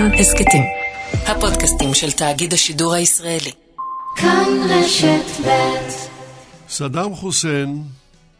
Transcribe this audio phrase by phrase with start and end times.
[0.00, 0.62] כאן הסכתים.
[1.12, 3.50] הפודקאסטים של תאגיד השידור הישראלי.
[4.16, 5.90] כאן רשת ב'
[6.68, 7.82] סדאם חוסיין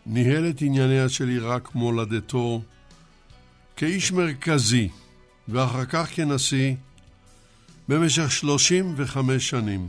[0.06, 2.60] ניהל את ענייניה של עיראק מולדתו
[3.76, 4.88] כאיש מרכזי
[5.48, 6.74] ואחר כך כנשיא
[7.88, 9.88] במשך 35 שנים.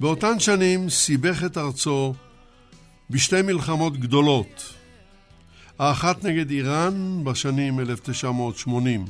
[0.00, 2.14] באותן שנים סיבך את ארצו
[3.10, 4.74] בשתי מלחמות גדולות,
[5.78, 9.04] האחת נגד איראן בשנים 1980,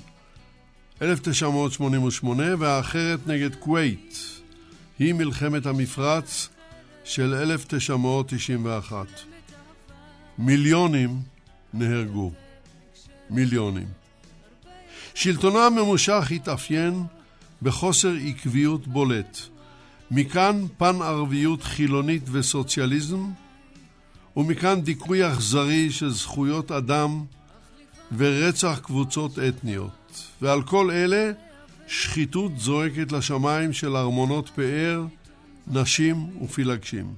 [1.02, 4.40] 1988 והאחרת נגד כווית,
[4.98, 6.48] היא מלחמת המפרץ
[7.04, 9.06] של 1991.
[10.38, 11.20] מיליונים
[11.74, 12.32] נהרגו.
[13.30, 13.86] מיליונים.
[15.14, 17.02] שלטונה הממושך התאפיין
[17.62, 19.38] בחוסר עקביות בולט.
[20.10, 23.30] מכאן פן ערביות חילונית וסוציאליזם,
[24.36, 27.24] ומכאן דיכוי אכזרי של זכויות אדם
[28.16, 30.01] ורצח קבוצות אתניות.
[30.42, 31.32] ועל כל אלה
[31.86, 35.04] שחיתות זועקת לשמיים של ארמונות פאר,
[35.66, 37.14] נשים ופילגשים.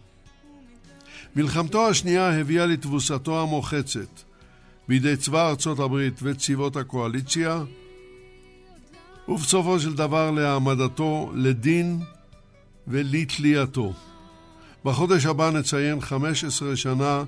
[1.36, 4.22] מלחמתו השנייה הביאה לתבוסתו המוחצת
[4.88, 7.62] בידי צבא ארצות הברית וצבאות הקואליציה,
[9.28, 12.00] ובסופו של דבר להעמדתו לדין
[12.88, 13.92] ולתלייתו.
[14.84, 17.24] בחודש הבא נציין 15 שנה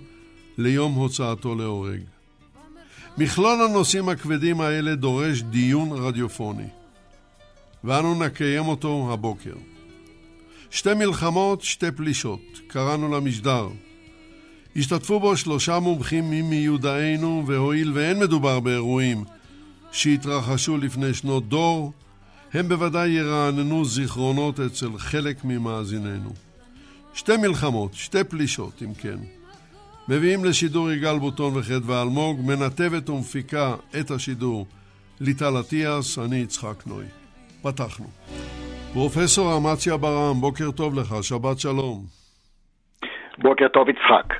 [0.59, 2.01] ליום הוצאתו להורג.
[3.19, 6.69] מכלול הנושאים הכבדים האלה דורש דיון רדיופוני,
[7.85, 9.55] ואנו נקיים אותו הבוקר.
[10.71, 13.69] שתי מלחמות, שתי פלישות, קראנו למשדר.
[14.77, 19.25] השתתפו בו שלושה מומחים ממיודענו, והואיל ואין מדובר באירועים
[19.93, 21.93] שהתרחשו לפני שנות דור,
[22.53, 26.33] הם בוודאי ירעננו זיכרונות אצל חלק ממאזיננו.
[27.15, 29.19] שתי מלחמות, שתי פלישות, אם כן.
[30.09, 34.67] מביאים לשידור יגאל בוטון וחדווה אלמוג, מנתבת ומפיקה את השידור
[35.21, 37.05] ליטל אטיאס, אני יצחק נוי.
[37.63, 38.07] פתחנו.
[38.93, 42.05] פרופסור אמציה ברעם, בוקר טוב לך, שבת שלום.
[43.39, 44.35] בוקר טוב יצחק.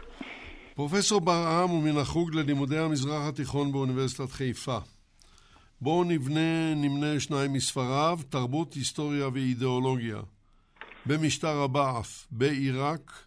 [0.75, 4.79] פרופסור ברעם הוא מן החוג ללימודי המזרח התיכון באוניברסיטת חיפה.
[5.81, 10.17] בואו נבנה, נמנה שניים מספריו, תרבות, היסטוריה ואידיאולוגיה.
[11.07, 13.26] במשטר הבעף בעיראק,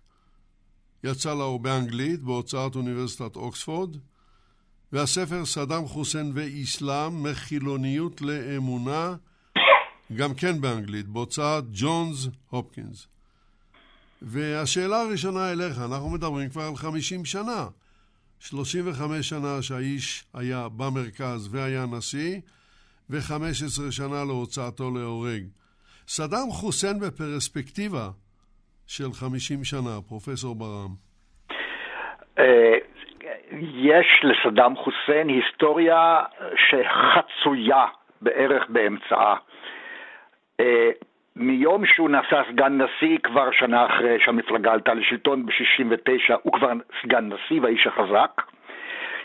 [1.03, 3.97] יצא לאור באנגלית בהוצאת אוניברסיטת אוקספורד,
[4.91, 9.15] והספר סדאם חוסיין ואיסלאם, מחילוניות לאמונה,
[10.15, 13.07] גם כן באנגלית, בהוצאת ג'ונס הופקינס.
[14.21, 17.67] והשאלה הראשונה אליך, אנחנו מדברים כבר על 50 שנה.
[18.39, 22.39] 35 שנה שהאיש היה במרכז והיה נשיא,
[23.09, 25.43] ו-15 שנה להוצאתו להורג.
[26.07, 28.09] סדאם חוסיין בפרספקטיבה
[28.89, 30.93] של 50 שנה, פרופסור ברם.
[33.73, 36.23] יש לסדאם חוסיין היסטוריה
[36.55, 37.85] שחצויה
[38.21, 39.35] בערך באמצעה.
[41.35, 46.71] מיום שהוא נעשה סגן נשיא, כבר שנה אחרי שהמפלגה עלתה לשלטון ב-69, הוא כבר
[47.03, 48.41] סגן נשיא והאיש החזק,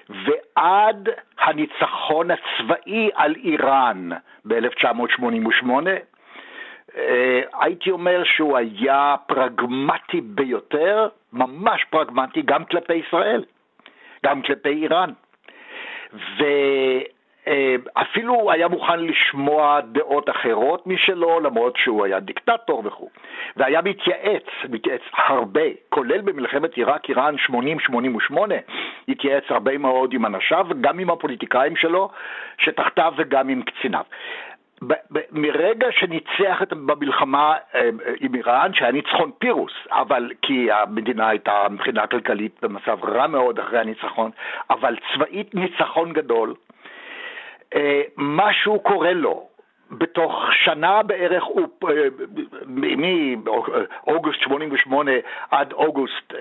[0.09, 1.09] ועד
[1.39, 4.09] הניצחון הצבאי על איראן
[4.45, 5.69] ב-1988,
[7.61, 13.45] הייתי אומר שהוא היה פרגמטי ביותר, ממש פרגמטי, גם כלפי ישראל,
[14.25, 15.11] גם כלפי איראן.
[16.13, 16.45] ו...
[17.95, 23.09] אפילו היה מוכן לשמוע דעות אחרות משלו, למרות שהוא היה דיקטטור וכו'.
[23.57, 28.35] והיה מתייעץ, מתייעץ הרבה, כולל במלחמת עיראק-איראן 80-88,
[29.09, 32.11] התייעץ הרבה מאוד עם אנשיו, גם עם הפוליטיקאים שלו,
[32.59, 34.05] שתחתיו וגם עם קציניו.
[35.33, 37.55] מרגע שניצח במלחמה
[38.21, 43.79] עם איראן, שהיה ניצחון פירוס, אבל כי המדינה הייתה מבחינה כלכלית במצב רע מאוד אחרי
[43.79, 44.31] הניצחון,
[44.71, 46.55] אבל צבאית ניצחון גדול,
[48.17, 49.49] משהו קורה לו.
[49.91, 51.45] בתוך שנה בערך,
[52.67, 55.13] מאוגוסט 88
[55.51, 56.35] עד אוגוסט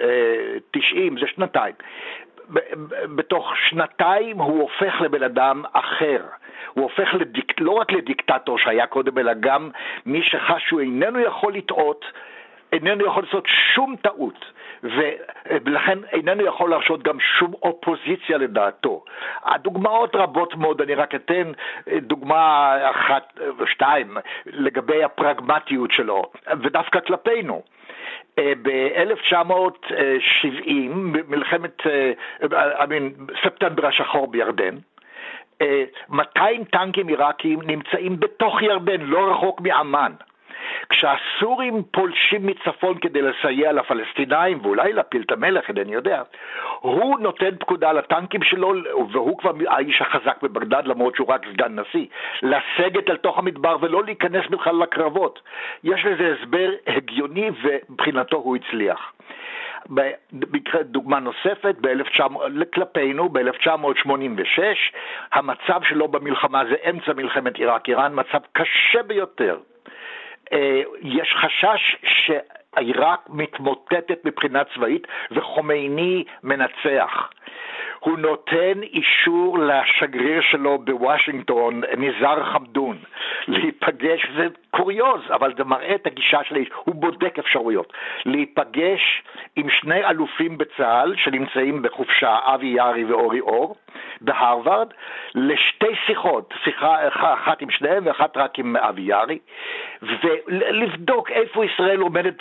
[0.72, 1.74] 90, זה שנתיים.
[3.16, 6.22] בתוך שנתיים הוא הופך לבן אדם אחר.
[6.74, 9.69] הוא הופך לדיק, לא רק לדיקטטור שהיה קודם, אלא גם
[10.06, 12.06] מי שחש שהוא איננו יכול לטעות,
[12.74, 14.45] איננו יכול לעשות שום טעות.
[15.66, 19.04] ולכן איננו יכול להרשות גם שום אופוזיציה לדעתו.
[19.44, 21.51] הדוגמאות רבות מאוד, אני רק אתן
[21.98, 26.31] דוגמה אחת ושתיים לגבי הפרגמטיות שלו,
[26.63, 27.62] ודווקא כלפינו.
[28.39, 30.71] ב-1970,
[31.27, 31.81] מלחמת,
[32.44, 34.77] I mean, ספטמבר השחור בירדן,
[36.09, 40.12] 200 טנקים עיראקים נמצאים בתוך ירדן, לא רחוק מעמאן.
[40.90, 46.22] כשהסורים פולשים מצפון כדי לסייע לפלסטינאים ואולי להפיל את המלך, אינני יודע,
[46.80, 48.74] הוא נותן פקודה לטנקים שלו,
[49.12, 52.06] והוא כבר האיש החזק בבגדד למרות שהוא רק סגן נשיא,
[52.42, 55.42] לסגת אל תוך המדבר ולא להיכנס בכלל לקרבות.
[55.84, 59.14] יש לזה הסבר הגיוני ומבחינתו הוא הצליח.
[60.81, 61.76] דוגמה נוספת,
[62.74, 64.60] כלפינו, ב-1986,
[65.31, 69.58] המצב שלו במלחמה זה אמצע מלחמת עיראק-איראן, מצב קשה ביותר.
[70.54, 71.95] אה, יש חשש
[72.75, 77.30] שעיראק מתמוטטת מבחינה צבאית וחומייני מנצח.
[78.00, 82.98] הוא נותן אישור לשגריר שלו בוושינגטון, ניזר חמדון,
[83.48, 87.94] להיפגש, זה קוריוז, אבל זה מראה את הגישה של האיש, הוא בודק אפשרויות,
[88.25, 89.24] להיפגש
[89.56, 93.76] עם שני אלופים בצה"ל שנמצאים בחופשה, אבי יארי ואורי אור,
[94.22, 94.88] בהרווארד,
[95.36, 99.40] לשתי שיחות, שיחה אחת עם שניהם ואחת רק עם אבי יארי,
[100.02, 102.36] ולבדוק איפה ישראל עומדת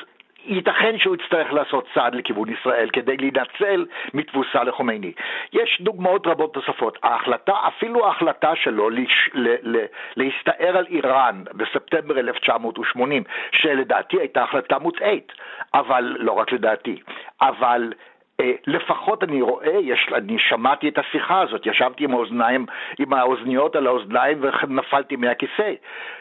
[0.47, 5.13] ייתכן שהוא יצטרך לעשות צעד לכיוון ישראל כדי להינצל מתבוסה לחומייני.
[5.53, 6.99] יש דוגמאות רבות נוספות.
[7.03, 9.85] ההחלטה, אפילו ההחלטה שלו לש, ל, ל,
[10.17, 13.23] להסתער על איראן בספטמבר 1980,
[13.53, 15.33] שלדעתי הייתה החלטה מוטעית,
[15.75, 16.97] אבל לא רק לדעתי,
[17.41, 17.93] אבל
[18.41, 22.67] אה, לפחות אני רואה, יש, אני שמעתי את השיחה הזאת, ישבתי עם האוזניים,
[22.99, 25.73] עם האוזניות על האוזניים ונפלתי מהכיסא.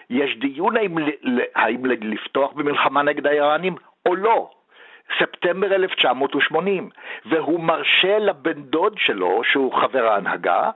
[0.10, 0.96] יש דיון האם,
[1.56, 3.76] האם לפתוח במלחמה נגד האיראנים
[4.06, 4.50] או לא.
[5.20, 6.90] ספטמבר 1980,
[7.26, 10.70] והוא מרשה לבן דוד שלו, שהוא חבר ההנהגה,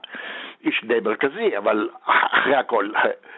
[0.64, 2.90] איש די מרכזי, אבל אחרי הכל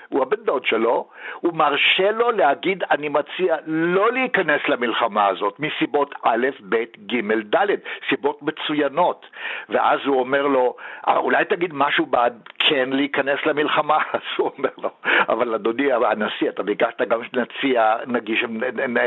[0.09, 1.09] הוא הבן דוד שלו,
[1.41, 7.67] הוא מרשה לו להגיד, אני מציע לא להיכנס למלחמה הזאת מסיבות א', ב', ג', ד',
[8.09, 9.26] סיבות מצוינות.
[9.69, 10.76] ואז הוא אומר לו,
[11.09, 13.99] אה, אולי תגיד משהו בעד כן להיכנס למלחמה?
[14.12, 14.91] אז הוא אומר לו,
[15.29, 18.44] אבל אדוני הנשיא, אתה ביקשת גם שנציע, נגיש,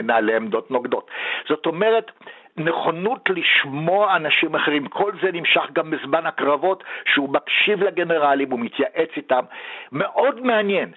[0.04, 1.12] נעלה עמדות נוגדות.
[1.48, 2.12] זאת אומרת,
[2.58, 6.84] נכונות לשמוע אנשים אחרים, כל זה נמשך גם בזמן הקרבות,
[7.14, 9.44] שהוא מקשיב לגנרלים, הוא מתייעץ איתם,
[9.92, 10.92] מאוד מעניין.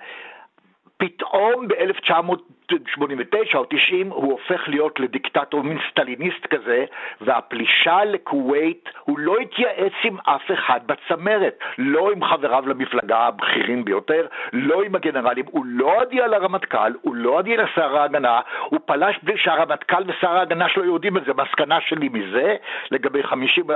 [0.97, 6.85] פתאום ב-1989 או 90 הוא הופך להיות לדיקטטור, מין סטליניסט כזה,
[7.21, 14.27] והפלישה לכווית, הוא לא התייעץ עם אף אחד בצמרת, לא עם חבריו למפלגה הבכירים ביותר,
[14.53, 19.39] לא עם הגנרלים, הוא לא הודיע לרמטכ"ל, הוא לא הודיע לשר ההגנה, הוא פלש בלי
[19.39, 21.33] שהרמטכ"ל ושר ההגנה שלו יודעים את זה.
[21.35, 22.57] מסקנה שלי מזה,
[22.91, 23.67] לגבי 50,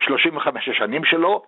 [0.00, 1.42] 35 השנים שלו,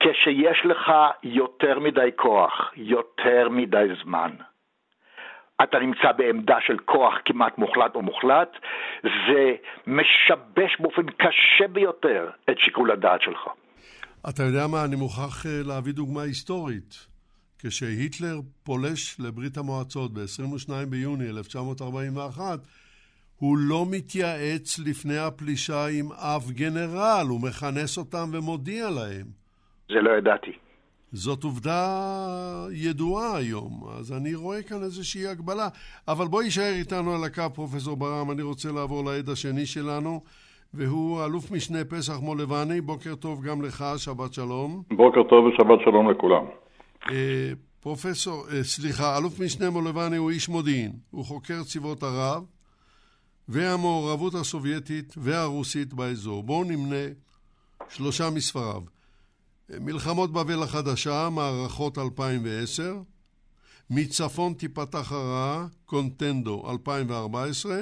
[0.00, 0.92] כשיש לך
[1.22, 4.30] יותר מדי כוח, יותר מדי זמן.
[5.62, 8.52] אתה נמצא בעמדה של כוח כמעט מוחלט או מוחלט,
[9.02, 9.54] זה
[9.86, 13.48] משבש באופן קשה ביותר את שיקול הדעת שלך.
[14.30, 17.06] אתה יודע מה, אני מוכרח אה, להביא דוגמה היסטורית.
[17.58, 22.58] כשהיטלר פולש לברית המועצות ב-22 ביוני 1941,
[23.36, 29.26] הוא לא מתייעץ לפני הפלישה עם אף גנרל, הוא מכנס אותם ומודיע להם.
[29.88, 30.52] זה לא ידעתי.
[31.12, 35.68] זאת עובדה ידועה היום, אז אני רואה כאן איזושהי הגבלה.
[36.08, 40.20] אבל בוא יישאר איתנו על הקו, פרופסור ברם, אני רוצה לעבור לעד השני שלנו,
[40.74, 42.80] והוא אלוף משנה פסח מולבני.
[42.80, 44.82] בוקר טוב גם לך, שבת שלום.
[44.90, 46.44] בוקר טוב ושבת שלום לכולם.
[47.10, 50.92] אה, פרופסור, אה, סליחה, אלוף משנה מולבני הוא איש מודיעין.
[51.10, 52.44] הוא חוקר צבאות ערב
[53.48, 56.42] והמעורבות הסובייטית והרוסית באזור.
[56.42, 57.06] בואו נמנה
[57.88, 58.97] שלושה מספריו.
[59.70, 62.94] מלחמות בבל החדשה, מערכות 2010,
[63.90, 67.76] מצפון תיפתח הרעה, קונטנדו 2014,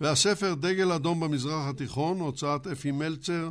[0.00, 3.50] והספר דגל אדום במזרח התיכון, הוצאת אפי מלצר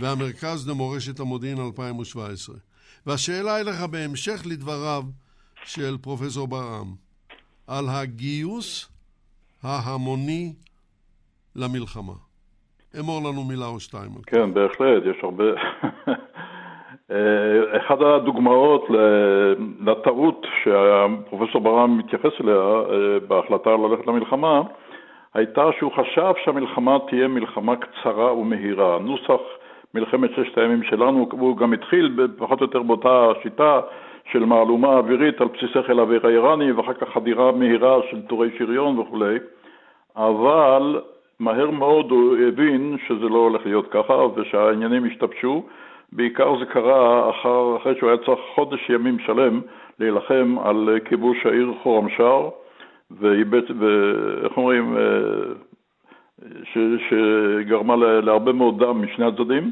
[0.00, 2.56] והמרכז למורשת המודיעין 2017.
[3.06, 5.02] והשאלה אליך בהמשך לדבריו
[5.64, 6.94] של פרופסור ברעם,
[7.66, 8.88] על הגיוס
[9.62, 10.52] ההמוני
[11.56, 12.14] למלחמה.
[12.98, 14.10] אמור לנו מילה או שתיים.
[14.26, 15.44] כן, בהחלט, יש הרבה...
[17.10, 18.86] אה, אחת הדוגמאות
[19.86, 24.62] לטעות שהפרופסור ברם מתייחס אליה אה, בהחלטה ללכת למלחמה
[25.34, 28.98] הייתה שהוא חשב שהמלחמה תהיה מלחמה קצרה ומהירה.
[28.98, 29.40] נוסח
[29.94, 33.80] מלחמת ששת הימים שלנו, הוא גם התחיל פחות או יותר באותה שיטה
[34.32, 38.98] של מהלומה אווירית על בסיסי חיל האוויר האיראני ואחר כך חדירה מהירה של טורי שריון
[38.98, 39.38] וכולי,
[40.16, 41.00] אבל
[41.40, 45.62] מהר מאוד הוא הבין שזה לא הולך להיות ככה ושהעניינים השתבשו
[46.14, 49.60] בעיקר זה קרה אחר, אחרי שהוא היה צריך חודש ימים שלם
[49.98, 52.48] להילחם על כיבוש העיר חורמשאר,
[53.10, 55.02] ואיך אומרים, אה,
[56.64, 56.78] ש,
[57.08, 59.70] שגרמה להרבה מאוד דם משני הצדדים,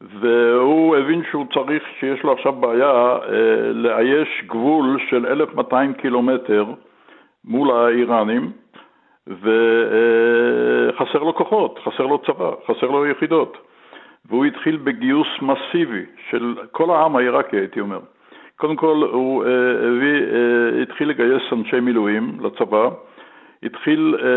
[0.00, 6.64] והוא הבין שהוא צריך, שיש לו עכשיו בעיה אה, לאייש גבול של 1,200 קילומטר
[7.44, 8.52] מול האיראנים,
[9.26, 13.67] וחסר לו כוחות, חסר לו צבא, חסר לו יחידות.
[14.28, 18.00] והוא התחיל בגיוס מסיבי של כל העם העיראקי, הייתי אומר.
[18.56, 19.50] קודם כל, הוא אה,
[19.88, 22.88] הביא, אה, התחיל לגייס אנשי מילואים לצבא,
[23.62, 24.28] התחיל אה,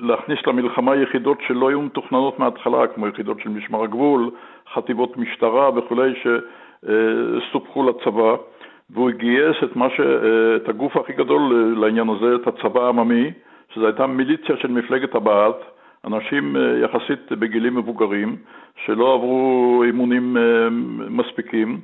[0.00, 4.30] להכניס למלחמה יחידות שלא היו מתוכננות מההתחלה, כמו יחידות של משמר הגבול,
[4.74, 8.34] חטיבות משטרה וכולי, שסופחו לצבא,
[8.90, 10.00] והוא גייס את, ש...
[10.56, 13.30] את הגוף הכי גדול לעניין הזה, את הצבא העממי,
[13.74, 15.73] שזו הייתה מיליציה של מפלגת הבעת',
[16.06, 18.36] אנשים יחסית בגילים מבוגרים,
[18.84, 20.36] שלא עברו אימונים
[21.10, 21.80] מספיקים,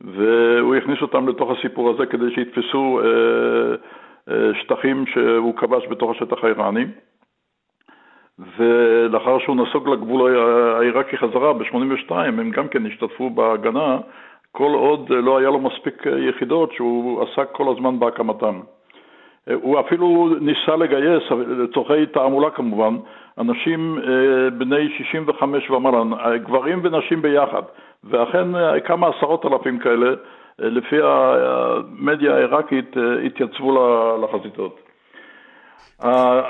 [0.00, 3.74] והוא הכניס אותם לתוך הסיפור הזה כדי שיתפסו אה,
[4.34, 6.84] אה, שטחים שהוא כבש בתוך השטח האיראני.
[8.56, 10.36] ולאחר שהוא נסוג לגבול
[10.78, 13.98] העיראקי חזרה ב-82, הם גם כן השתתפו בהגנה,
[14.52, 18.60] כל עוד לא היה לו מספיק יחידות שהוא עסק כל הזמן בהקמתן.
[19.54, 22.96] הוא אפילו ניסה לגייס, לצורכי תעמולה כמובן,
[23.38, 27.62] אנשים אה, בני 65 ומעלה, גברים ונשים ביחד,
[28.04, 30.14] ואכן אה, כמה עשרות אלפים כאלה, אה,
[30.58, 32.96] לפי המדיה העיראקית,
[33.26, 33.78] התייצבו
[34.22, 34.80] לחזיתות.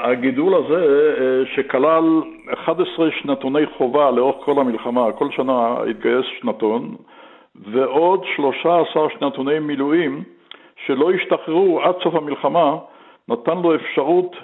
[0.04, 1.14] הגידול הזה,
[1.54, 2.04] שכלל
[2.52, 6.94] 11 שנתוני חובה לאורך כל המלחמה, כל שנה התגייס שנתון,
[7.72, 10.22] ועוד 13 שנתוני מילואים
[10.86, 12.76] שלא השתחררו עד סוף המלחמה,
[13.28, 14.36] נתן לו אפשרות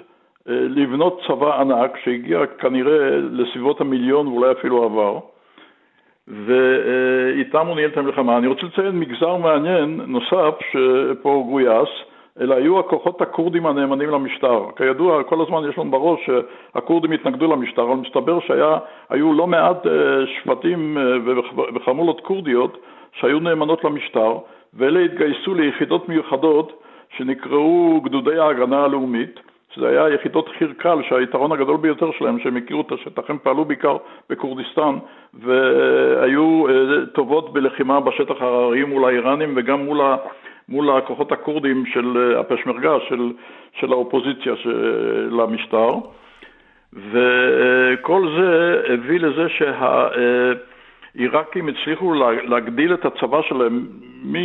[0.49, 5.19] אה, לבנות צבא ענק שהגיע כנראה לסביבות המיליון ואולי אפילו עבר,
[6.27, 8.37] ואיתם הוא ניהל את המלחמה.
[8.37, 11.89] אני רוצה לציין מגזר מעניין נוסף שפה הוא גויס,
[12.41, 14.65] אלה היו הכוחות הכורדים הנאמנים למשטר.
[14.75, 19.91] כידוע, כל הזמן יש לנו בראש שהכורדים התנגדו למשטר, אבל מסתבר שהיו לא מעט אה,
[20.27, 21.33] שבטים אה,
[21.75, 22.77] וחמולות כורדיות
[23.13, 24.37] שהיו נאמנות למשטר,
[24.73, 26.83] ואלה התגייסו ליחידות מיוחדות
[27.17, 29.39] שנקראו גדודי ההגנה הלאומית,
[29.75, 33.65] שזה היה יחידות חי"ר קל, שהיתרון הגדול ביותר שלהם, שהם הכירו את השטח, הם פעלו
[33.65, 33.97] בעיקר
[34.29, 34.95] בכורדיסטן,
[35.33, 40.17] והיו אה, טובות בלחימה בשטח ההררי מול האיראנים וגם מול, ה,
[40.69, 43.31] מול הכוחות הכורדים של אה, הפשמרגה, של,
[43.79, 45.89] של האופוזיציה של, למשטר.
[46.93, 49.49] וכל זה הביא לזה
[51.15, 52.13] שהעיראקים הצליחו
[52.43, 53.87] להגדיל את הצבא שלהם
[54.23, 54.35] מ...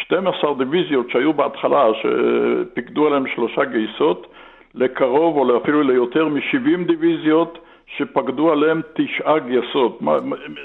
[0.00, 4.26] 12 דיוויזיות שהיו בהתחלה, שפיקדו עליהן שלושה גייסות,
[4.74, 7.58] לקרוב או אפילו ליותר מ-70 דיוויזיות
[7.96, 10.00] שפקדו עליהן תשעה גייסות.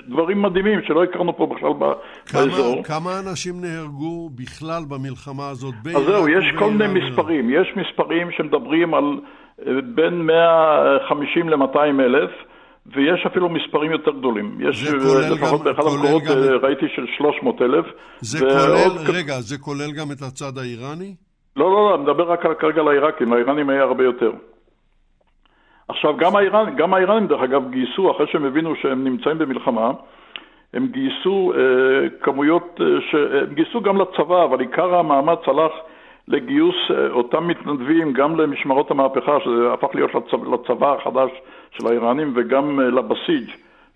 [0.07, 2.83] דברים מדהימים שלא הכרנו פה בכלל כמה, באזור.
[2.83, 5.73] כמה אנשים נהרגו בכלל במלחמה הזאת?
[5.95, 7.49] אז זהו, יש כל מיני מספרים.
[7.49, 9.19] יש מספרים שמדברים על
[9.67, 12.31] אה, בין 150 ל-200 אלף.
[12.95, 14.57] ויש אפילו מספרים יותר גדולים.
[14.59, 16.37] יש אה, לפחות באחד המקורות גם...
[16.37, 17.85] אה, ראיתי של 300 אלף.
[18.19, 18.39] זה.
[18.39, 21.15] כולל, רגע, זה כולל גם את הצד האיראני?
[21.55, 24.31] לא, לא, לא, אני מדבר רק כרגע על העיראקים, האיראנים היה הרבה יותר.
[25.87, 29.91] עכשיו, גם, האיראנ, גם האיראנים, דרך אגב, גייסו, אחרי שהם הבינו שהם נמצאים במלחמה,
[30.73, 33.15] הם גייסו אה, כמויות, אה, ש...
[33.15, 35.71] הם גייסו גם לצבא, אבל עיקר המאמץ הלך
[36.27, 41.29] לגיוס אה, אותם מתנדבים גם למשמרות המהפכה, שזה הפך להיות לצבא, לצבא החדש
[41.71, 43.49] של האיראנים, וגם אה, לבסיג',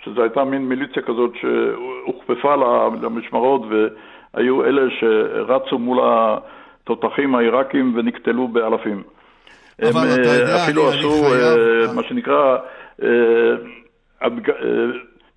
[0.03, 2.55] שזו הייתה מין מיליציה כזאת שהוכפפה
[3.01, 9.03] למשמרות, והיו אלה שרצו מול התותחים העיראקים ונקטלו באלפים.
[9.81, 11.95] אבל הם אה, יודע, אפילו אני, עשו אני חייב...
[11.95, 12.57] מה שנקרא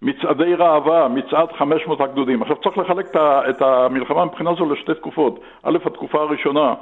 [0.05, 2.43] מצעדי ראווה, מצעד 500 הגדודים.
[2.43, 3.17] עכשיו צריך לחלק
[3.51, 5.41] את המלחמה מבחינה זו לשתי תקופות.
[5.63, 6.75] א', התקופה הראשונה,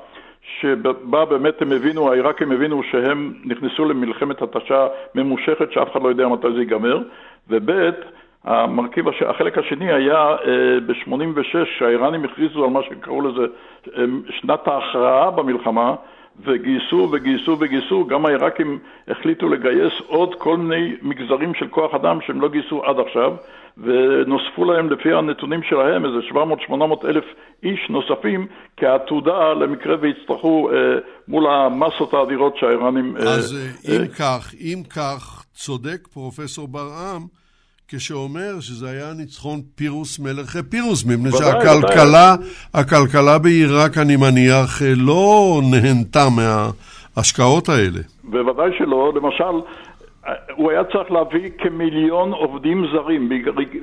[0.60, 6.28] שבה באמת הם הבינו, העיראקים הבינו שהם נכנסו למלחמת התשה ממושכת שאף אחד לא יודע
[6.28, 6.98] מתי זה ייגמר,
[7.48, 7.70] וב',
[8.44, 9.22] המרכיב, הש...
[9.22, 10.36] החלק השני היה אה,
[10.86, 13.46] ב-86, שהאיראנים הכריזו על מה שקראו לזה
[13.96, 15.94] אה, שנת ההכרעה במלחמה,
[16.40, 22.40] וגייסו וגייסו וגייסו, גם העיראקים החליטו לגייס עוד כל מיני מגזרים של כוח אדם שהם
[22.40, 23.32] לא גייסו עד עכשיו,
[23.78, 26.18] ונוספו להם לפי הנתונים שלהם איזה
[26.70, 27.24] 700-800 אלף
[27.62, 28.46] איש נוספים
[28.76, 30.74] כעתודה למקרה ויצטרכו אה,
[31.28, 33.16] מול המסות האדירות שהאיראנים...
[33.16, 37.26] אה, אז אה, אם אה, כך, אם כך, צודק פרופסור ברעם,
[37.96, 42.34] כשאומר שזה היה ניצחון פירוס מלך פירוס, מפני שהכלכלה,
[42.74, 48.00] הכלכלה בעיראק, אני מניח, לא נהנתה מההשקעות האלה.
[48.24, 49.12] בוודאי שלא.
[49.14, 49.54] למשל,
[50.56, 53.28] הוא היה צריך להביא כמיליון עובדים זרים,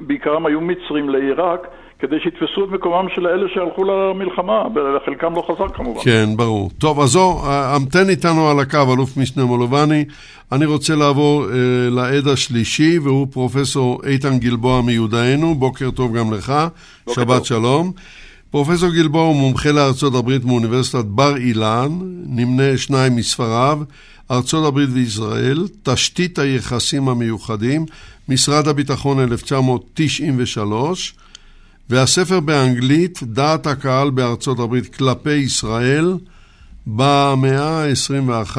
[0.08, 1.68] בעיקרם היו מצרים לעיראק,
[2.00, 6.02] כדי שיתפסו את מקומם של אלה שהלכו למלחמה, וחלקם לא חזר כמובן.
[6.04, 6.70] כן, ברור.
[6.78, 10.06] טוב, אז זו, המתן איתנו על הקו, אלוף משנה מולובני.
[10.52, 15.56] אני רוצה לעבור אה, לעד השלישי, והוא פרופסור איתן גלבוע מיודענו.
[15.56, 16.54] בוקר טוב גם לך,
[17.10, 17.46] שבת טוב.
[17.46, 17.92] שלום.
[18.52, 21.90] פרופסור גלבוע הוא מומחה לארצות הברית מאוניברסיטת בר אילן,
[22.26, 23.80] נמנה שניים מספריו,
[24.32, 27.86] ארצות הברית וישראל, תשתית היחסים המיוחדים,
[28.30, 31.14] משרד הביטחון 1993,
[31.90, 36.18] והספר באנגלית, דעת הקהל בארצות הברית כלפי ישראל,
[36.88, 38.58] במאה ה-21,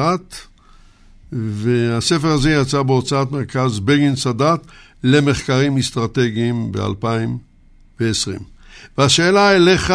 [1.31, 4.59] והספר הזה יצא בהוצאת מרכז בגין סאדאת
[5.03, 8.43] למחקרים אסטרטגיים ב-2020.
[8.97, 9.93] והשאלה אליך,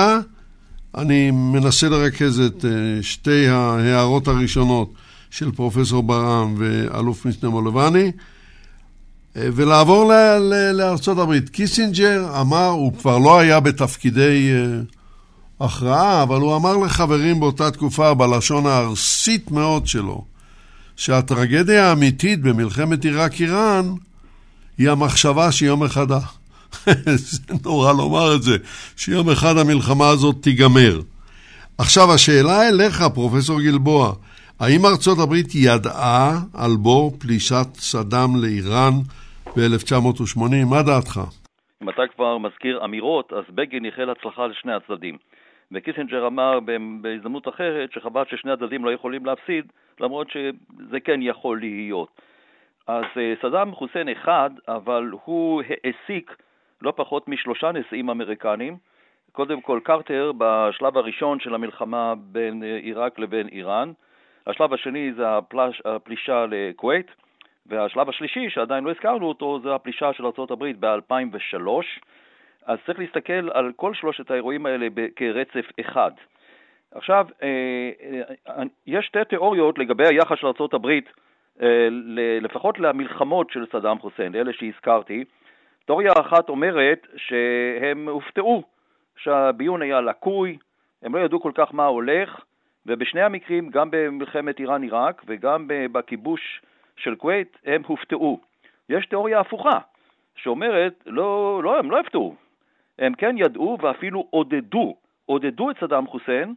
[0.97, 4.93] אני מנסה לרכז את אה, שתי ההערות הראשונות
[5.31, 7.51] של פרופסור ברם ואלוף משנה
[9.37, 10.13] מולובני, אה, ולעבור
[10.73, 11.49] לארצות הברית.
[11.49, 18.15] קיסינג'ר אמר, הוא כבר לא היה בתפקידי אה, הכרעה, אבל הוא אמר לחברים באותה תקופה,
[18.15, 20.25] בלשון הארסית מאוד שלו,
[20.97, 23.95] שהטרגדיה האמיתית במלחמת עיראק-איראן
[24.79, 26.07] היא המחשבה שיום אחד
[27.17, 28.57] זה נורא לומר את זה,
[28.97, 31.01] שיום אחד המלחמה הזאת תיגמר.
[31.79, 34.13] עכשיו השאלה אליך, פרופסור גלבוע,
[34.61, 39.01] האם ארצות הברית ידעה על בור פלישת סדאם לאיראן
[39.57, 40.65] ב-1980?
[40.71, 41.21] מה דעתך?
[41.83, 45.17] אם אתה כבר מזכיר אמירות, אז בגין איחל הצלחה לשני הצדדים.
[45.73, 46.59] וקיסינג'ר אמר
[47.01, 49.65] בהזדמנות אחרת שחבל ששני הצדדים לא יכולים להפסיד,
[50.01, 52.09] למרות שזה כן יכול להיות.
[52.87, 56.37] אז אה, סדאם חוסיין אחד, אבל הוא העסיק
[56.83, 58.77] לא פחות משלושה נשיאים אמריקנים.
[59.33, 63.93] קודם כל קרטר בשלב הראשון של המלחמה בין עיראק לבין איראן.
[64.47, 67.07] השלב השני זה הפלש, הפלישה לכווית,
[67.69, 71.69] והשלב השלישי, שעדיין לא הזכרנו אותו, זה הפלישה של ארה"ב ב-2003.
[72.67, 76.11] אז צריך להסתכל על כל שלושת האירועים האלה כרצף אחד.
[76.95, 77.91] עכשיו, אה,
[78.49, 80.91] אה, יש שתי תיאוריות לגבי היחס של ארה"ב,
[81.63, 81.89] אה,
[82.41, 85.25] לפחות למלחמות של סדאם חוסיין, אלה שהזכרתי.
[85.85, 88.63] תיאוריה אחת אומרת שהם הופתעו
[89.17, 90.59] שהביון היה לקוי,
[91.03, 92.41] הם לא ידעו כל כך מה הולך,
[92.87, 96.61] ובשני המקרים, גם במלחמת איראן-עיראק וגם בכיבוש
[96.97, 98.41] של כווית, הם הופתעו.
[98.89, 99.79] יש תיאוריה הפוכה,
[100.37, 102.37] שאומרת, לא, לא, הם לא הפתעו,
[102.99, 106.55] הם כן ידעו ואפילו עודדו, עודדו את סדאם חוסיין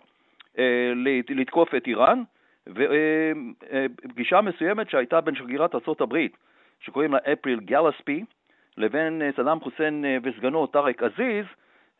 [0.57, 0.91] אה,
[1.29, 2.23] לתקוף את איראן,
[2.67, 6.17] ופגישה מסוימת שהייתה בין שגרירת ארה"ב,
[6.79, 8.23] שקוראים לה אפריל גלספי,
[8.77, 11.45] לבין אה, סדאם חוסיין אה, וסגנו טארק עזיז,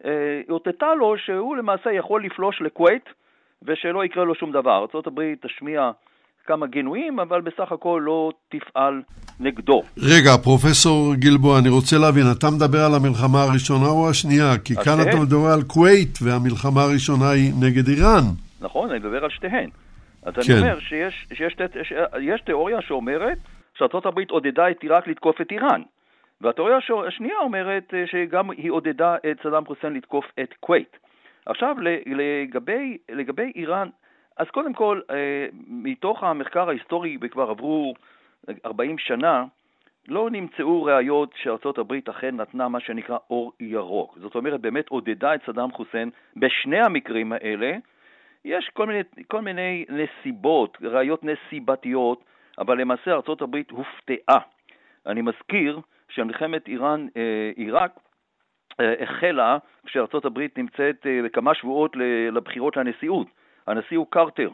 [0.06, 3.10] אה, אותתה לו שהוא למעשה יכול לפלוש לכווית
[3.62, 4.86] ושלא יקרה לו שום דבר.
[4.96, 5.92] ארה"ב תשמיע
[6.46, 9.02] כמה גינויים, אבל בסך הכל לא תפעל
[9.40, 9.82] נגדו.
[9.98, 14.58] רגע, פרופסור גלבוע, אני רוצה להבין, אתה מדבר על המלחמה הראשונה או השנייה?
[14.66, 18.24] כי כאן אתה מדבר על כווית, והמלחמה הראשונה היא נגד איראן.
[18.62, 19.70] נכון, אני מדבר על שתיהן.
[20.24, 20.54] אז כן.
[20.54, 23.38] אני אומר שיש, שיש, שיש, שיש תיאוריה שאומרת
[23.78, 25.82] שארה"ב עודדה את עיראק לתקוף את איראן.
[26.42, 30.98] והתיאוריה השנייה אומרת אה, שגם היא עודדה את סדאם חוסיין לתקוף את כווית.
[31.46, 31.76] עכשיו
[32.06, 33.88] לגבי, לגבי איראן,
[34.40, 37.94] אז קודם כל, אה, מתוך המחקר ההיסטורי, וכבר עברו
[38.66, 39.46] 40 שנה,
[40.08, 44.18] לא נמצאו ראיות שארצות הברית אכן נתנה מה שנקרא אור ירוק.
[44.22, 47.72] זאת אומרת, באמת עודדה את סדאם חוסיין בשני המקרים האלה.
[48.46, 52.24] יש כל מיני, כל מיני נסיבות, ראיות נסיבתיות,
[52.58, 54.40] אבל למעשה ארצות הברית הופתעה.
[55.06, 57.92] אני מזכיר שמלחמת איראן-עיראק
[58.80, 61.96] אה, החלה כשארצות הברית נמצאת בכמה אה, שבועות
[62.32, 63.28] לבחירות לנשיאות.
[63.70, 64.50] הנשיא הוא קרטר.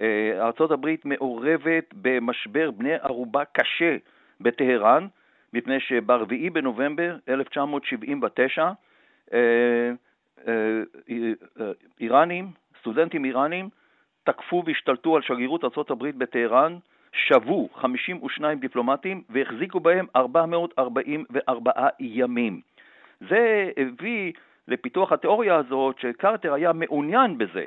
[0.00, 3.96] אה, הברית מעורבת במשבר בני ערובה קשה
[4.40, 5.06] בטהרן,
[5.52, 8.70] מפני שב-4 בנובמבר 1979
[12.00, 13.68] איראנים, סטודנטים איראנים,
[14.24, 16.78] תקפו והשתלטו על שגרירות ארה"ב בטהרן,
[17.12, 22.60] שבו 52 דיפלומטים והחזיקו בהם 444 ימים.
[23.20, 24.32] זה הביא
[24.68, 27.66] לפיתוח התיאוריה הזאת שקרטר היה מעוניין בזה,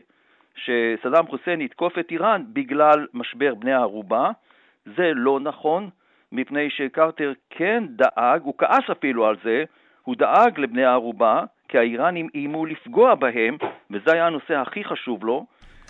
[0.58, 4.30] שסדאם חוסיין יתקוף את איראן בגלל משבר בני הערובה.
[4.86, 5.90] זה לא נכון,
[6.32, 9.64] מפני שקרטר כן דאג, הוא כעס אפילו על זה,
[10.04, 13.58] הוא דאג לבני הערובה, כי האיראנים איימו לפגוע בהם,
[13.92, 15.46] וזה היה הנושא הכי חשוב לו.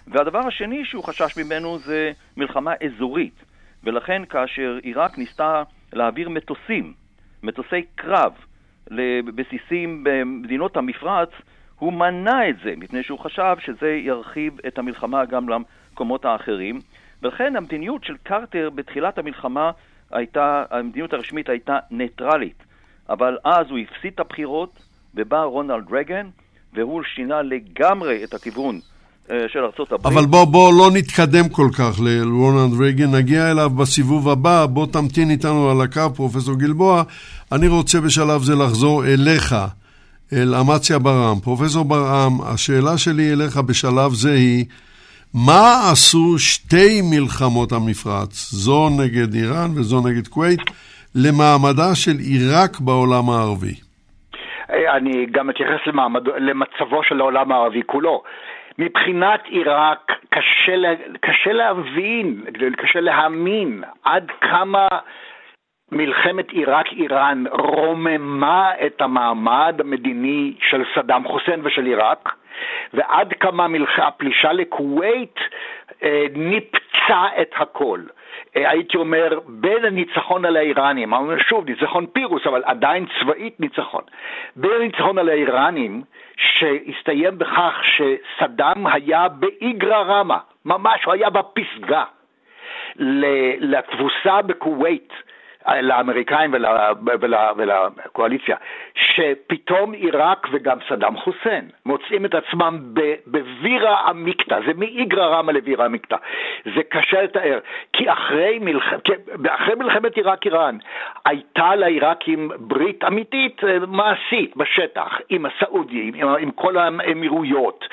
[0.08, 3.44] והדבר השני שהוא חשש ממנו זה מלחמה אזורית.
[3.84, 6.94] ולכן כאשר עיראק ניסתה להעביר מטוסים,
[7.44, 8.34] מטוסי קרב,
[8.92, 11.30] לבסיסים במדינות המפרץ,
[11.80, 16.80] הוא מנע את זה, מפני שהוא חשב שזה ירחיב את המלחמה גם למקומות האחרים.
[17.24, 19.72] ולכן המדיניות של קרטר בתחילת המלחמה
[20.12, 22.64] הייתה, המדיניות הרשמית הייתה ניטרלית.
[23.10, 24.80] אבל אז הוא הפסיד את הבחירות,
[25.16, 26.28] ובא רונלד רייגן,
[26.74, 28.80] והוא שינה לגמרי את הכיוון
[29.32, 30.18] אה, של ארצות הברית.
[30.18, 35.30] אבל בוא, בוא לא נתקדם כל כך לרונלד רייגן, נגיע אליו בסיבוב הבא, בוא תמתין
[35.30, 37.04] איתנו על הקו, פרופסור גלבוע.
[37.52, 39.56] אני רוצה בשלב זה לחזור אליך.
[40.34, 41.40] אל אמציה ברעם.
[41.44, 44.66] פרופסור ברעם, השאלה שלי אליך בשלב זה היא,
[45.34, 50.60] מה עשו שתי מלחמות המפרץ, זו נגד איראן וזו נגד כווית,
[51.16, 53.76] למעמדה של עיראק בעולם הערבי?
[54.70, 58.24] אני גם אתייחס למעמד, למצבו של העולם הערבי כולו.
[58.80, 60.74] מבחינת עיראק קשה,
[61.22, 62.44] קשה להבין,
[62.78, 64.88] קשה להאמין עד כמה
[65.92, 72.30] מלחמת עיראק-איראן רוממה את המעמד המדיני של סדאם חוסיין ושל עיראק,
[72.94, 74.00] ועד כמה מלח...
[74.00, 75.40] הפלישה לכווית
[76.04, 78.00] אה, ניפצה את הכל.
[78.56, 81.14] אה, הייתי אומר, בין הניצחון על האיראנים,
[81.50, 84.04] שוב, ניצחון פירוס, אבל עדיין צבאית ניצחון,
[84.56, 86.02] בין הניצחון על האיראנים,
[86.38, 92.04] שהסתיים בכך שסדאם היה באיגרא רמא, ממש, הוא היה בפסגה,
[93.60, 95.14] לתבוסה בכווית,
[95.82, 96.56] לאמריקאים
[97.58, 98.56] ולקואליציה,
[98.96, 102.80] שפתאום עיראק וגם סדאם חוסיין מוצאים את עצמם
[103.28, 106.16] בבירה עמיקתא, זה מאיגרא רמא לבירה עמיקתא.
[106.76, 107.60] זה קשה לתאר,
[107.94, 108.94] כי אחרי, מלח...
[109.50, 110.78] אחרי מלחמת עיראק-איראן
[111.26, 117.86] הייתה לעיראקים ברית אמיתית, אה, מעשית, בשטח, עם הסעודים, עם, עם כל האמירויות,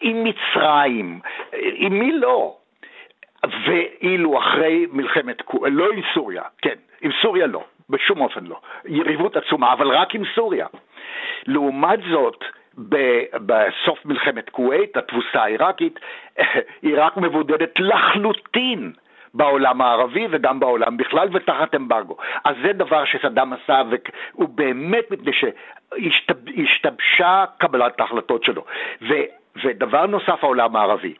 [0.00, 1.20] עם מצרים,
[1.54, 2.56] אה, עם מי לא?
[3.66, 8.60] ואילו אחרי מלחמת, לא עם סוריה, כן, עם סוריה לא, בשום אופן לא.
[8.84, 10.66] יריבות עצומה, אבל רק עם סוריה.
[11.46, 12.44] לעומת זאת,
[13.46, 16.00] בסוף מלחמת כווית, התבוסה העיראקית,
[16.82, 18.92] עיראק מבודדת לחלוטין
[19.34, 22.16] בעולם הערבי וגם בעולם בכלל ותחת אמברגו.
[22.44, 28.64] אז זה דבר שסדאם עשה, והוא באמת מפני שהשתבשה קבלת ההחלטות שלו.
[29.02, 29.14] ו,
[29.64, 31.14] ודבר נוסף, העולם הערבי.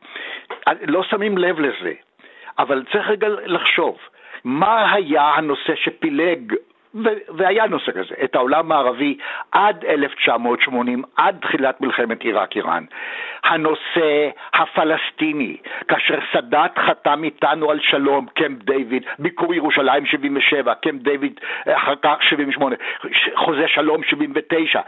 [0.83, 1.93] לא שמים לב לזה,
[2.59, 3.99] אבל צריך רגע לחשוב.
[4.45, 6.55] מה היה הנושא שפילג
[7.29, 9.17] והיה נושא כזה, את העולם הערבי
[9.53, 12.85] עד 1980, עד תחילת מלחמת עיראק-איראן.
[13.45, 15.57] הנושא הפלסטיני,
[15.89, 22.17] כאשר סאדאת חתם איתנו על שלום, קמפ דיוויד, ביקור ירושלים 77, קמפ דיוויד אחר כך
[22.23, 22.77] 78,
[23.35, 24.81] חוזה שלום 79.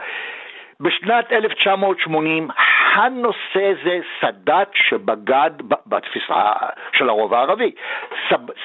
[0.79, 2.47] בשנת 1980
[2.95, 5.51] הנושא זה סאדאת שבגד,
[5.87, 6.51] בתפיסה
[6.93, 7.71] של הרוב הערבי,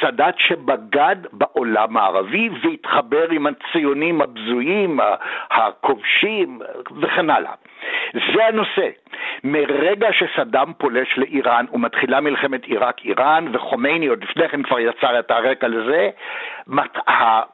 [0.01, 5.01] סאדאת שבגד בעולם הערבי והתחבר עם הציונים הבזויים,
[5.51, 6.61] הכובשים
[7.01, 7.53] וכן הלאה.
[8.35, 8.88] זה הנושא.
[9.45, 15.69] מרגע שסדאם פולש לאיראן ומתחילה מלחמת עיראק-איראן, וחומייני עוד לפני כן כבר יצר את הרקע
[15.69, 16.11] לזה,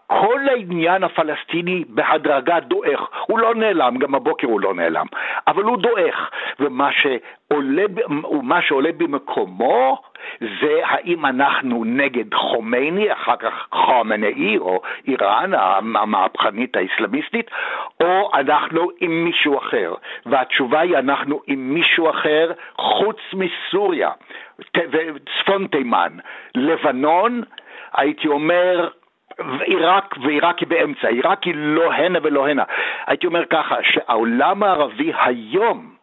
[0.07, 3.01] כל העניין הפלסטיני בהדרגה דועך.
[3.27, 5.07] הוא לא נעלם, גם הבוקר הוא לא נעלם,
[5.49, 6.31] אבל הוא דועך.
[6.61, 7.83] ומה שעולה,
[8.61, 10.03] שעולה במקומו
[10.41, 15.51] זה האם אנחנו נגד חומייני, אחר כך חומנאי, או איראן
[15.95, 17.51] המהפכנית האסלאמיסטית,
[18.01, 19.95] או אנחנו עם מישהו אחר.
[20.27, 24.11] והתשובה היא אנחנו עם מישהו אחר חוץ מסוריה,
[25.41, 26.13] צפון תימן,
[26.55, 27.43] לבנון,
[27.95, 28.89] הייתי אומר,
[29.61, 32.65] עיראק, ועיראק היא באמצע, עיראק היא לא הנה ולא הנה.
[33.07, 35.96] הייתי אומר ככה, שהעולם הערבי היום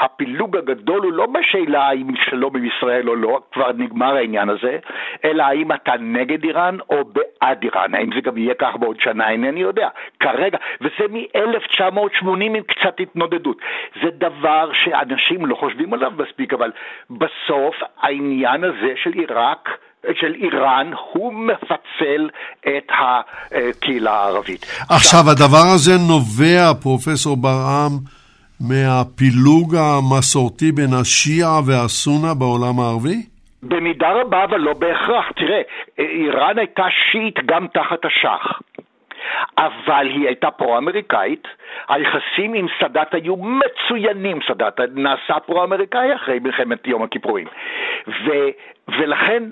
[0.00, 4.78] הפילוג הגדול הוא לא בשאלה האם שלום עם ישראל או לא, כבר נגמר העניין הזה,
[5.24, 7.94] אלא האם אתה נגד איראן או בעד איראן.
[7.94, 9.88] האם זה גם יהיה כך בעוד שנה, אינני יודע.
[10.20, 13.58] כרגע, וזה מ-1980 עם קצת התנודדות.
[14.02, 16.70] זה דבר שאנשים לא חושבים עליו מספיק, אבל
[17.10, 19.68] בסוף העניין הזה של עיראק
[20.14, 24.66] של איראן, הוא מפצל את הקהילה הערבית.
[24.90, 28.19] עכשיו, הדבר הזה נובע, פרופסור ברעם,
[28.68, 33.18] מהפילוג המסורתי בין השיעה והסונה בעולם הערבי?
[33.62, 35.30] במידה רבה, אבל לא בהכרח.
[35.36, 35.60] תראה,
[35.98, 38.60] איראן הייתה שיעית גם תחת השח.
[39.58, 41.48] אבל היא הייתה פרו-אמריקאית,
[41.88, 47.46] היחסים עם סאדאת היו מצוינים, סאדאת נעשה פרו-אמריקאי אחרי מלחמת יום הכיפורים.
[48.08, 48.30] ו,
[48.88, 49.42] ולכן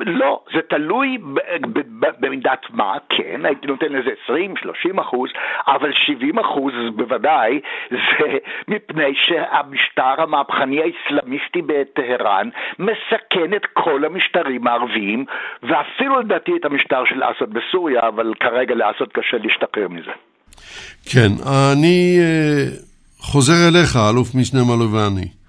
[0.00, 1.18] לא, זה תלוי
[2.20, 4.10] במידת מה, כן, הייתי נותן לזה
[4.96, 5.30] 20-30 אחוז,
[5.66, 15.24] אבל 70 אחוז בוודאי, זה מפני שהמשטר המהפכני האסלאמיסטי בטהרן מסכן את כל המשטרים הערביים,
[15.62, 20.12] ואפילו לדעתי את המשטר של אסד בסוריה, אבל כרגע לאסד קשה להשתחרר מזה.
[21.12, 21.30] כן,
[21.72, 22.84] אני uh,
[23.18, 25.43] חוזר אליך, אלוף משנה מלובני.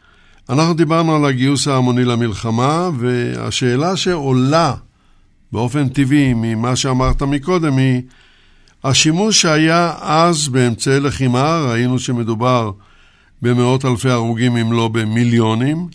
[0.49, 4.73] אנחנו דיברנו על הגיוס ההמוני למלחמה, והשאלה שעולה
[5.51, 8.01] באופן טבעי ממה שאמרת מקודם היא,
[8.83, 12.71] השימוש שהיה אז באמצעי לחימה, ראינו שמדובר
[13.41, 15.87] במאות אלפי הרוגים אם לא במיליונים,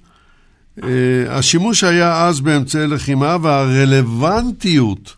[0.83, 0.89] אה,
[1.29, 5.15] השימוש שהיה אז באמצעי לחימה והרלוונטיות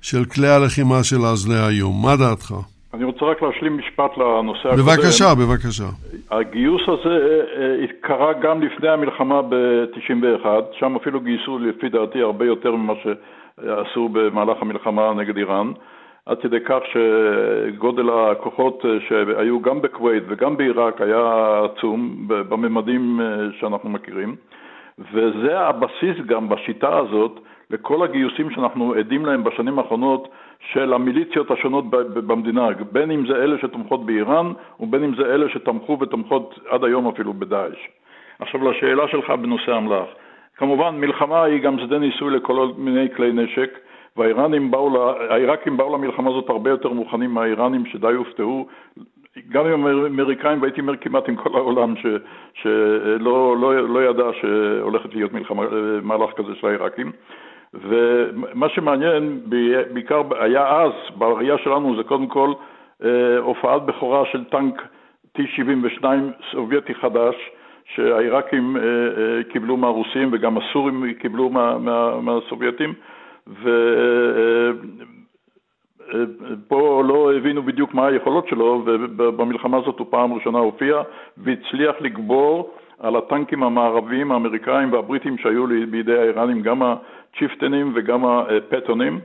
[0.00, 2.54] של כלי הלחימה של אז להיום, מה דעתך?
[2.94, 4.82] אני רוצה רק להשלים משפט לנושא הקודם.
[4.82, 5.84] בבקשה, בבקשה.
[6.30, 10.46] הגיוס הזה אה, קרה גם לפני המלחמה ב-91,
[10.78, 15.72] שם אפילו גייסו לפי דעתי הרבה יותר ממה שעשו במהלך המלחמה נגד איראן,
[16.26, 23.20] עד כדי כך שגודל הכוחות שהיו גם בכווית וגם בעיראק היה עצום בממדים
[23.60, 24.36] שאנחנו מכירים,
[25.12, 30.28] וזה הבסיס גם בשיטה הזאת לכל הגיוסים שאנחנו עדים להם בשנים האחרונות
[30.72, 35.98] של המיליציות השונות במדינה, בין אם זה אלה שתומכות באיראן ובין אם זה אלה שתמכו
[36.00, 37.88] ותומכות עד היום אפילו בדאעש.
[38.38, 40.08] עכשיו לשאלה שלך בנושא אמל"ח.
[40.56, 43.78] כמובן, מלחמה היא גם שדה ניסוי לכל מיני כלי נשק,
[44.16, 44.90] והאיראנים באו,
[45.76, 48.66] באו למלחמה הזאת הרבה יותר מוכנים מהאיראנים שדי הופתעו,
[49.48, 52.06] גם עם האמריקאים והייתי אומר כמעט עם כל העולם ש,
[52.54, 55.62] שלא לא, לא ידע שהולכת להיות מלחמה,
[56.02, 57.12] מהלך כזה של העיראקים.
[57.74, 59.40] ומה שמעניין
[59.92, 62.52] בעיקר היה אז, בראייה שלנו, זה קודם כל
[63.04, 64.82] אה, הופעת בכורה של טנק
[65.38, 66.04] T-72
[66.50, 67.34] סובייטי חדש,
[67.94, 72.94] שהעיראקים אה, אה, קיבלו מהרוסים וגם הסורים קיבלו מה, מה, מהסובייטים,
[76.14, 81.02] ופה לא הבינו בדיוק מה היכולות שלו, ובמלחמה הזאת הוא פעם ראשונה הופיע
[81.36, 89.20] והצליח לגבור על הטנקים המערביים האמריקאים והבריטים שהיו בידי האיראנים, גם הצ'יפטנים וגם הפטונים.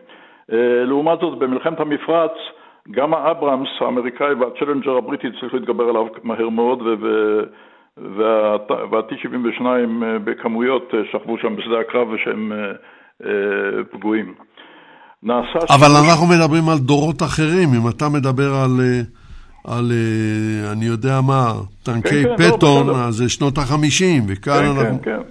[0.51, 2.31] אה, לעומת זאת, במלחמת המפרץ,
[2.91, 6.81] גם האברמס האמריקאי והצ'לנג'ר הבריטי הצליחו להתגבר עליו מהר מאוד,
[7.97, 12.51] וה-T-72 אה, בכמויות אה, שכבו שם בשדה הקרב ושהם
[13.91, 14.33] פגועים.
[15.25, 15.59] נעשה...
[15.75, 16.09] אבל ש...
[16.09, 18.79] אנחנו מדברים על דורות אחרים, אם אתה מדבר על...
[19.67, 19.91] על,
[20.71, 24.65] אני יודע מה, טנקי כן, כן, לא, פטון, לא, אז זה שנות החמישים, וכאן כן,
[24.65, 25.01] אנחנו...
[25.01, 25.21] כן, כן.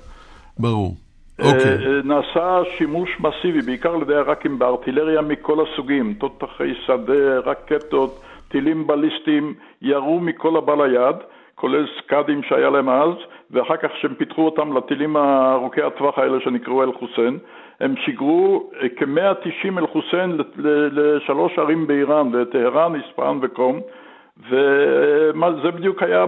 [0.59, 0.95] ברור.
[1.39, 1.73] אוקיי.
[1.73, 8.87] אה, נעשה שימוש מסיבי, בעיקר על ידי עיראקים בארטילריה מכל הסוגים, תותחי שדה, רקטות, טילים
[8.87, 11.17] בליסטיים, ירו מכל הבא ליד,
[11.55, 13.15] כולל סקאדים שהיה להם אז,
[13.55, 17.39] ואחר כך כשהם פיתחו אותם לטילים ארוכי הטווח האלה שנקראו אל-חוסיין,
[17.81, 20.39] הם שיגרו אה, כ-190 אל-חוסיין
[20.93, 23.81] לשלוש ערים באיראן, לטהרן, איספהאן וקום,
[24.51, 26.27] וזה בדיוק היה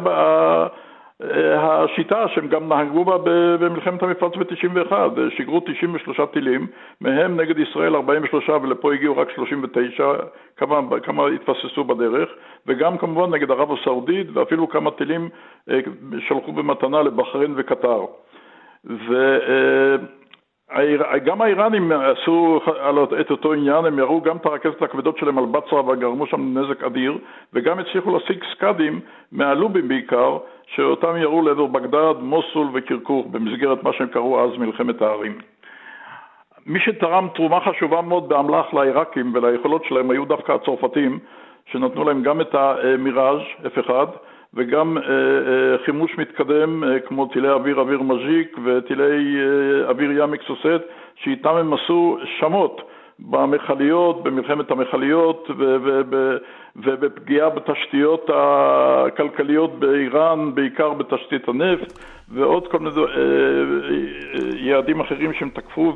[1.57, 3.19] השיטה שהם גם נהגו בה
[3.59, 4.93] במלחמת המפרץ ב-91,
[5.37, 6.67] שיגרו 93 טילים,
[7.01, 10.13] מהם נגד ישראל 43 ולפה הגיעו רק 39,
[10.57, 12.29] כמה, כמה התפססו בדרך,
[12.67, 15.29] וגם כמובן נגד ערב הסעודית ואפילו כמה טילים
[15.71, 15.81] אה,
[16.29, 18.05] שלחו במתנה לבחריין וקטר.
[18.85, 19.39] ו...
[19.51, 22.61] אה, גם האיראנים עשו
[23.21, 26.83] את אותו עניין, הם ירו גם את הרכזת הכבדות שלהם על בצרה וגרמו שם נזק
[26.85, 27.19] אדיר,
[27.53, 29.01] וגם הצליחו להשיג סקאדים
[29.33, 35.39] מהלובים בעיקר, שאותם ירו לעבר בגדד, מוסול וקירקוך, במסגרת מה שהם קראו אז מלחמת הערים.
[36.67, 41.19] מי שתרם תרומה חשובה מאוד באמל"ח לעיראקים וליכולות שלהם היו דווקא הצרפתים,
[41.67, 43.91] שנתנו להם גם את המיראז' F1
[44.55, 49.37] וגם אה, אה, חימוש מתקדם אה, כמו טילי אוויר אוויר מז'יק וטילי
[49.89, 50.85] אוויר ים אקסוסט,
[51.17, 52.83] שאיתם הם עשו שמות
[53.21, 55.51] במכליות, במלחמת המכליות
[56.77, 61.99] ובפגיעה בתשתיות הכלכליות באיראן, בעיקר בתשתית הנפט
[62.29, 62.91] ועוד כל מיני
[64.57, 65.93] יעדים אחרים שהם תקפו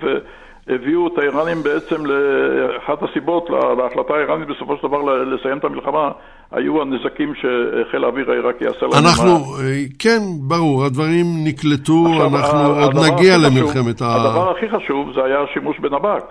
[0.68, 6.10] הביאו את האיראנים בעצם לאחת הסיבות להחלטה האיראנית בסופו של דבר לסיים את המלחמה,
[6.50, 9.04] היו הנזקים שחיל האוויר העיראקי עשה להם.
[9.04, 9.30] אנחנו,
[9.60, 14.14] אה, כן, ברור, הדברים נקלטו, עכשיו, אנחנו עוד נגיע למלחמת ה...
[14.14, 16.24] הדבר הכי חשוב זה היה השימוש בנב"ק,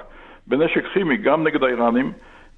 [0.50, 2.12] בנשק כימי, גם נגד האיראנים.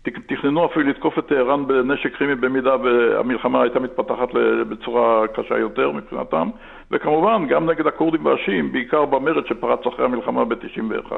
[0.04, 4.27] תכננו אפילו לתקוף את טהרן בנשק כימי במידה והמלחמה הייתה מתפתחת
[4.69, 6.49] בצורה קשה יותר מבחינתם,
[6.91, 11.12] וכמובן גם נגד הכורדים והשיעים, בעיקר במרד שפרץ אחרי המלחמה ב-91.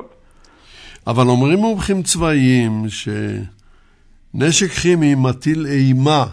[1.07, 6.23] אבל אומרים מומחים צבאיים שנשק כימי מטיל אימה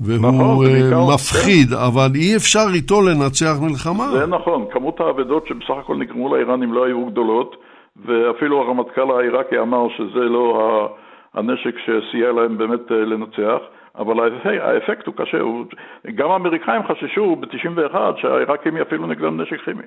[0.00, 1.76] והוא נכון, uh, מפחיד, כן.
[1.76, 4.10] אבל אי אפשר איתו לנצח מלחמה.
[4.10, 7.56] זה נכון, כמות האבדות שבסך הכל נגרמו לאיראנים לא היו גדולות,
[8.04, 10.96] ואפילו הרמטכ"ל העיראקי אמר שזה לא
[11.34, 13.62] הנשק שסייע להם באמת אה, לנצח.
[13.98, 14.14] אבל
[14.60, 15.38] האפקט הוא קשה.
[16.14, 19.82] גם האמריקאים חששו ב-91 שהעיראקים יפעילו נגדם נשק כימי.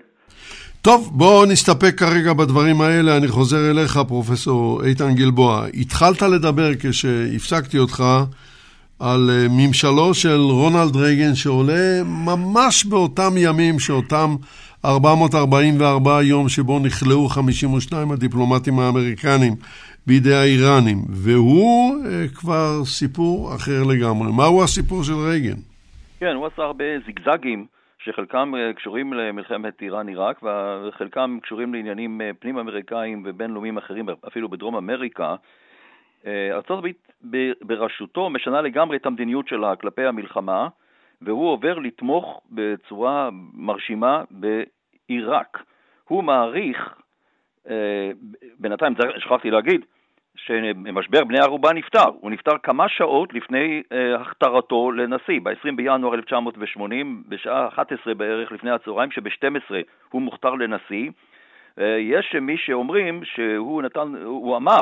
[0.82, 3.17] טוב, בואו נסתפק כרגע בדברים האלה.
[3.17, 5.65] אני חוזר אליך, פרופסור איתן גלבוע.
[5.74, 8.04] התחלת לדבר כשהפסקתי אותך
[9.00, 14.36] על אה, ממשלו של רונלד רייגן שעולה ממש באותם ימים שאותם
[14.86, 19.54] 444 יום שבו נכלאו 52 הדיפלומטים האמריקנים
[20.08, 24.32] בידי האיראנים, והוא אה, כבר סיפור אחר לגמרי.
[24.38, 25.60] מהו הסיפור של רייגן?
[26.20, 27.65] כן, הוא עשה הרבה זיגזגים.
[28.04, 35.36] שחלקם אה, קשורים למלחמת איראן-עיראק וחלקם קשורים לעניינים אה, פנים-אמריקאים ובינלאומיים אחרים, אפילו בדרום אמריקה.
[36.26, 36.88] ארה"ב
[37.62, 40.68] בראשותו משנה לגמרי את המדיניות שלה כלפי המלחמה,
[41.22, 45.64] והוא עובר לתמוך בצורה מרשימה בעיראק.
[46.08, 46.96] הוא מעריך,
[48.60, 49.86] בינתיים שכחתי להגיד,
[50.46, 52.06] שמשבר בני ערובה נפטר.
[52.20, 58.72] הוא נפטר כמה שעות לפני uh, הכתרתו לנשיא, ב-20 בינואר 1980, בשעה 11 בערך לפני
[58.72, 59.76] הצהריים, שב-12
[60.10, 61.10] הוא מוכתר לנשיא.
[61.10, 64.82] Uh, יש מי שאומרים שהוא נתן, הוא אמר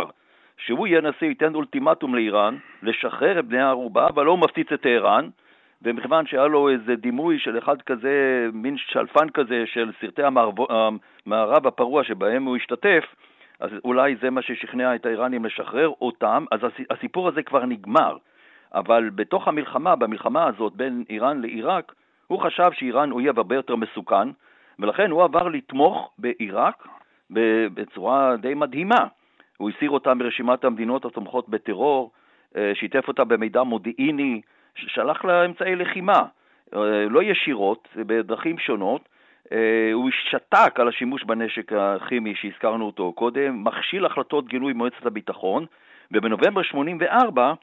[0.57, 5.29] שהוא יהיה נשיא, ייתן אולטימטום לאיראן, לשחרר את בני הערובה, אבל לא מפציץ את טהרן.
[5.81, 10.21] ומכיוון שהיה לו איזה דימוי של אחד כזה, מין שלפן כזה של סרטי
[11.25, 13.03] המערב הפרוע שבהם הוא השתתף,
[13.59, 16.59] אז אולי זה מה ששכנע את האיראנים לשחרר אותם, אז
[16.89, 18.17] הסיפור הזה כבר נגמר.
[18.73, 21.93] אבל בתוך המלחמה, במלחמה הזאת בין איראן לעיראק,
[22.27, 24.29] הוא חשב שאיראן אויב הרבה יותר מסוכן,
[24.79, 26.87] ולכן הוא עבר לתמוך בעיראק
[27.73, 29.05] בצורה די מדהימה.
[29.57, 32.11] הוא הסיר אותה מרשימת המדינות התומכות בטרור,
[32.55, 34.41] אה, שיתף אותה במידע מודיעיני,
[34.77, 36.23] שלח לה אמצעי לחימה,
[36.75, 39.09] אה, לא ישירות, בדרכים שונות,
[39.51, 45.65] אה, הוא שתק על השימוש בנשק הכימי שהזכרנו אותו קודם, מכשיל החלטות גילוי מועצת הביטחון,
[46.11, 47.53] ובנובמבר 84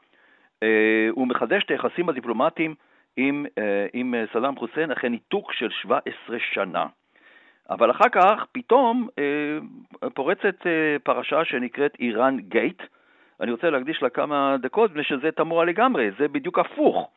[0.62, 0.68] אה,
[1.10, 2.74] הוא מחדש את היחסים הדיפלומטיים
[3.16, 3.46] עם,
[3.92, 6.86] עם סדאם חוסיין אחרי ניתוק של 17 שנה.
[7.70, 9.08] אבל אחר כך פתאום
[10.14, 10.56] פורצת
[11.02, 12.82] פרשה שנקראת איראן גייט.
[13.40, 17.10] אני רוצה להקדיש לה כמה דקות, מפני שזה תמוה לגמרי, זה בדיוק הפוך.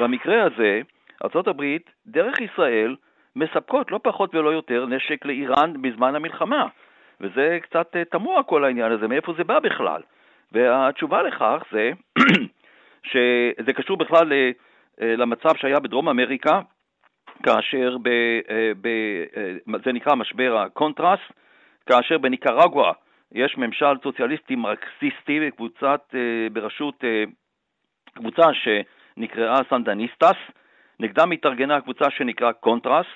[0.00, 0.80] במקרה הזה,
[1.24, 2.96] ארה"ב, דרך ישראל,
[3.36, 6.66] מספקות לא פחות ולא יותר נשק לאיראן בזמן המלחמה.
[7.20, 10.00] וזה קצת אה, תמוה כל העניין הזה, מאיפה זה בא בכלל.
[10.52, 11.90] והתשובה לכך זה
[13.10, 14.50] שזה קשור בכלל אה,
[15.16, 16.60] למצב שהיה בדרום אמריקה,
[17.42, 18.08] כאשר ב,
[18.50, 18.88] אה, ב,
[19.84, 21.20] זה נקרא משבר הקונטרס,
[21.86, 22.92] כאשר בניקרגואה
[23.32, 26.14] יש ממשל סוציאליסטי מרקסיסטי בקבוצת,
[26.52, 27.04] בראשות
[28.14, 30.36] קבוצה שנקראה סנדניסטס,
[31.00, 33.06] נגדם התארגנה הקבוצה שנקרא קונטרס.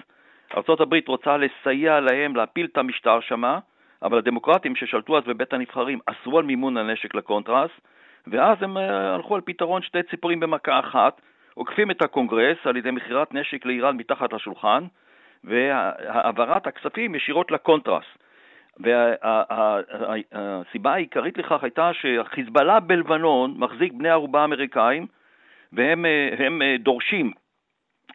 [0.54, 3.58] ארה"ב רוצה לסייע להם להפיל את המשטר שמה,
[4.02, 7.70] אבל הדמוקרטים ששלטו אז בבית הנבחרים אסרו על מימון הנשק לקונטרס,
[8.26, 11.20] ואז הם אה, הלכו על פתרון שתי ציפורים במכה אחת,
[11.54, 14.84] עוקפים את הקונגרס על ידי מכירת נשק לאיראן מתחת לשולחן,
[15.44, 18.04] והעברת הכספים ישירות לקונטרס.
[18.80, 25.06] והסיבה העיקרית לכך הייתה שהחיזבאללה בלבנון מחזיק בני ערובה אמריקאים,
[25.72, 27.32] והם אה, דורשים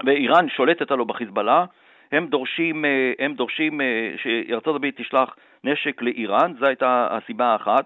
[0.05, 1.65] ואיראן שולטת עלו בחיזבאללה,
[2.11, 7.85] הם דורשים, אה, הם דורשים אה, שארצות הברית תשלח נשק לאיראן, זו הייתה הסיבה האחת.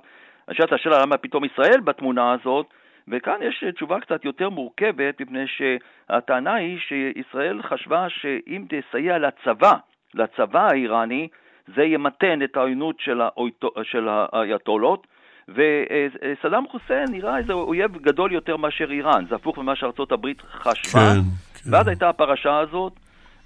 [0.50, 2.74] נשאלת השאלה למה פתאום ישראל בתמונה הזאת,
[3.08, 9.74] וכאן יש תשובה קצת יותר מורכבת, מפני שהטענה היא שישראל חשבה שאם תסייע לצבא,
[10.14, 11.28] לצבא האיראני,
[11.76, 15.08] זה ימתן את העוינות של, האויטו, של האייתולות,
[15.50, 21.00] וסדאם חוסיין נראה איזה אויב גדול יותר מאשר איראן, זה הפוך ממה שארצות הברית חשבה.
[21.00, 21.20] כן.
[21.64, 21.74] כן.
[21.74, 22.94] ואז הייתה הפרשה הזאת,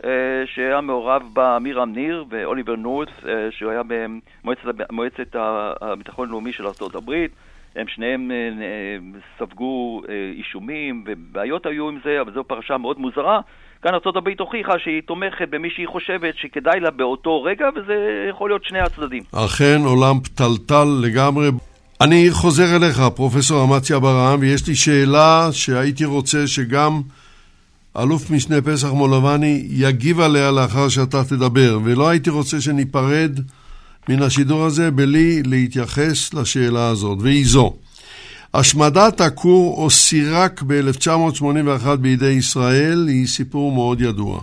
[0.04, 5.36] אה, שהיה מעורב בה מירם ניר ואוליבר נורת', אה, שהוא היה במועצת
[5.82, 7.26] הביטחון הלאומי של ארה"ב.
[7.76, 8.98] הם שניהם אה,
[9.40, 10.02] ספגו
[10.38, 13.42] אישומים ובעיות היו עם זה, אבל זו פרשה מאוד מוזרה.
[13.82, 17.94] כאן ארה"ב הוכיחה שהיא תומכת במי שהיא חושבת שכדאי לה באותו רגע, וזה
[18.30, 19.24] יכול להיות שני הצדדים.
[19.32, 21.50] אכן עולם פתלתל לגמרי.
[22.02, 27.02] אני חוזר אליך, פרופסור אמציה ברעם, ויש לי שאלה שהייתי רוצה שגם
[27.98, 33.40] אלוף משנה פסח מולבני יגיב עליה לאחר שאתה תדבר, ולא הייתי רוצה שניפרד
[34.10, 37.74] מן השידור הזה בלי להתייחס לשאלה הזאת, והיא זו:
[38.54, 44.40] השמדת הכור או סירק ב-1981 בידי ישראל היא סיפור מאוד ידוע.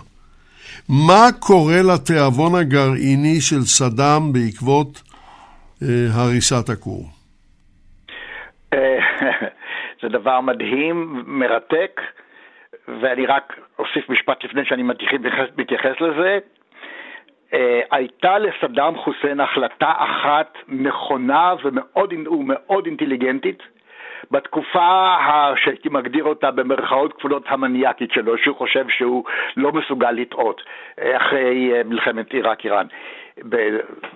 [0.89, 5.01] מה קורה לתיאבון הגרעיני של סדאם בעקבות
[5.83, 7.03] אה, הריסת הכור?
[10.01, 12.01] זה דבר מדהים, מרתק.
[13.01, 14.83] ואני רק אוסיף משפט לפני שאני
[15.57, 16.39] מתייחס לזה.
[17.51, 17.55] Uh,
[17.91, 23.63] הייתה לסדאם חוסיין החלטה אחת נכונה ומאוד, ומאוד אינטליגנטית
[24.31, 25.15] בתקופה
[25.55, 29.23] שהייתי מגדיר אותה במרכאות כפולות המניאקית שלו, שהוא חושב שהוא
[29.57, 30.61] לא מסוגל לטעות
[30.99, 32.87] אה, אחרי אה, מלחמת עיראק-איראן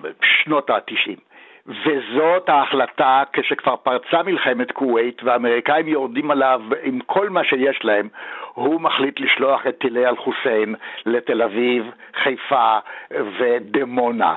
[0.02, 1.20] בשנות ה-90.
[1.66, 8.08] וזאת ההחלטה כשכבר פרצה מלחמת כווית והאמריקאים יורדים עליו עם כל מה שיש להם,
[8.54, 10.74] הוא מחליט לשלוח את טילי אל-חוסיין
[11.06, 11.90] לתל אביב,
[12.22, 12.78] חיפה
[13.10, 14.34] ודמונה.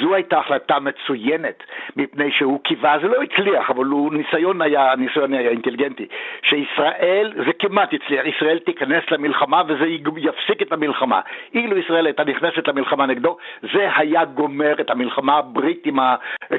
[0.00, 1.62] זו הייתה החלטה מצוינת,
[1.96, 6.06] מפני שהוא קיווה, זה לא הצליח, אבל הוא ניסיון היה, ניסיון היה אינטליגנטי,
[6.42, 9.86] שישראל, זה כמעט הצליח, ישראל תיכנס למלחמה וזה
[10.16, 11.20] יפסיק את המלחמה.
[11.54, 13.36] אילו ישראל הייתה נכנסת למלחמה נגדו,
[13.72, 15.94] זה היה גומר את המלחמה הבריטית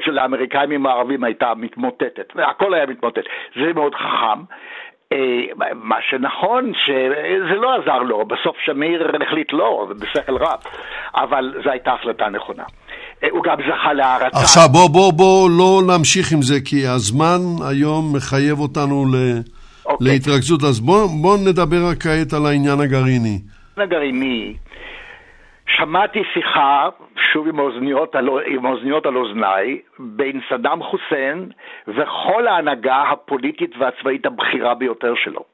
[0.00, 3.24] של האמריקאים עם הערבים הייתה מתמוטטת, הכל היה מתמוטט.
[3.56, 4.40] זה מאוד חכם.
[5.12, 5.18] אה,
[5.74, 10.58] מה שנכון, שזה לא עזר לו, בסוף שמיר החליט לא, בשכל רב,
[11.14, 12.64] אבל זו הייתה החלטה נכונה.
[13.24, 14.38] אה, הוא גם זכה להערצה.
[14.38, 17.40] עכשיו בוא, בוא, בוא לא נמשיך עם זה, כי הזמן
[17.70, 19.14] היום מחייב אותנו ל...
[19.14, 19.58] okay.
[19.88, 20.06] אוקיי.
[20.08, 23.38] להתרכזות, אז בוא, בוא נדבר כעת על העניין הגרעיני.
[23.76, 24.54] הגרעיני,
[25.78, 26.88] שמעתי שיחה,
[27.32, 28.16] שוב עם האוזניות,
[28.46, 31.48] עם האוזניות על אוזניי, בין סדאם חוסיין
[31.88, 35.44] וכל ההנהגה הפוליטית והצבאית הבכירה ביותר שלו.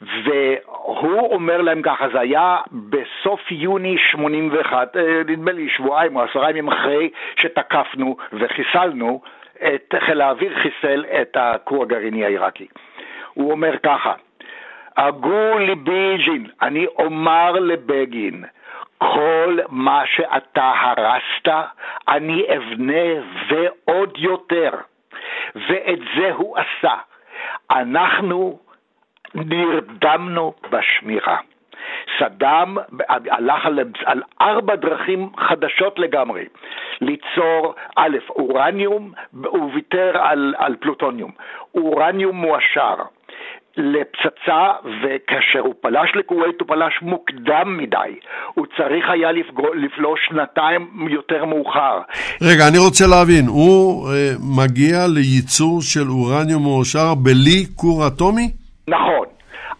[0.00, 6.50] והוא אומר להם ככה, זה היה בסוף יוני 81, אה, נדמה לי שבועיים או עשרה
[6.50, 9.20] ימים אחרי שתקפנו וחיסלנו,
[9.56, 12.66] את חיל האוויר חיסל את הכור הגרעיני העיראקי.
[13.34, 14.12] הוא אומר ככה,
[14.96, 16.16] הגו ליבי
[16.62, 18.44] אני אומר לבגין,
[18.98, 21.66] כל מה שאתה הרסת,
[22.08, 24.70] אני אבנה ועוד יותר.
[25.54, 26.94] ואת זה הוא עשה.
[27.70, 28.58] אנחנו
[29.34, 31.38] נרדמנו בשמירה.
[32.18, 32.76] סדאם
[33.08, 36.44] הלך על, על ארבע דרכים חדשות לגמרי,
[37.00, 39.12] ליצור א', אורניום,
[39.44, 41.30] הוא ויתר על, על פלוטוניום,
[41.74, 42.94] אורניום מועשר,
[43.76, 44.62] לפצצה,
[45.02, 48.12] וכאשר הוא פלש לכווית הוא פלש מוקדם מדי.
[48.54, 49.28] הוא צריך היה
[49.84, 52.00] לפלוש שנתיים יותר מאוחר.
[52.42, 58.65] רגע, אני רוצה להבין, הוא אה, מגיע לייצור של אורניום מאושר בלי כור אטומי?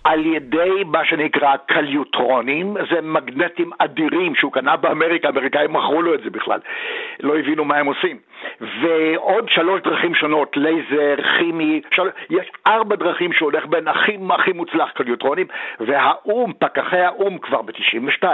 [0.06, 6.20] על ידי מה שנקרא קליוטרונים, זה מגנטים אדירים שהוא קנה באמריקה, האמריקאים מכרו לו את
[6.24, 6.60] זה בכלל,
[7.20, 8.16] לא הבינו מה הם עושים.
[8.60, 12.10] ועוד שלוש דרכים שונות, לייזר, כימי, של...
[12.30, 15.46] יש ארבע דרכים שהוא הולך בין הכי, הכי מוצלח קליוטרונים,
[15.80, 18.24] והאו"ם, פקחי האו"ם כבר ב-92,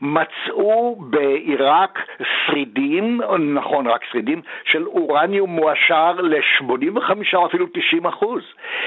[0.00, 1.98] מצאו בעיראק
[2.46, 3.20] שרידים,
[3.54, 8.42] נכון רק שרידים, של אורניום מועשר ל-85 או אפילו 90 אחוז.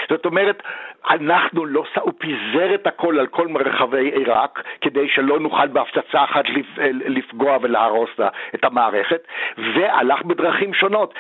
[0.09, 0.63] זאת אומרת,
[1.09, 6.43] אנחנו לא, הוא פיזר את הכל על כל מרחבי עיראק, כדי שלא נוכל בהפצצה אחת
[6.91, 8.09] לפגוע ולהרוס
[8.55, 9.27] את המערכת,
[9.57, 11.13] והלך בדרכים שונות.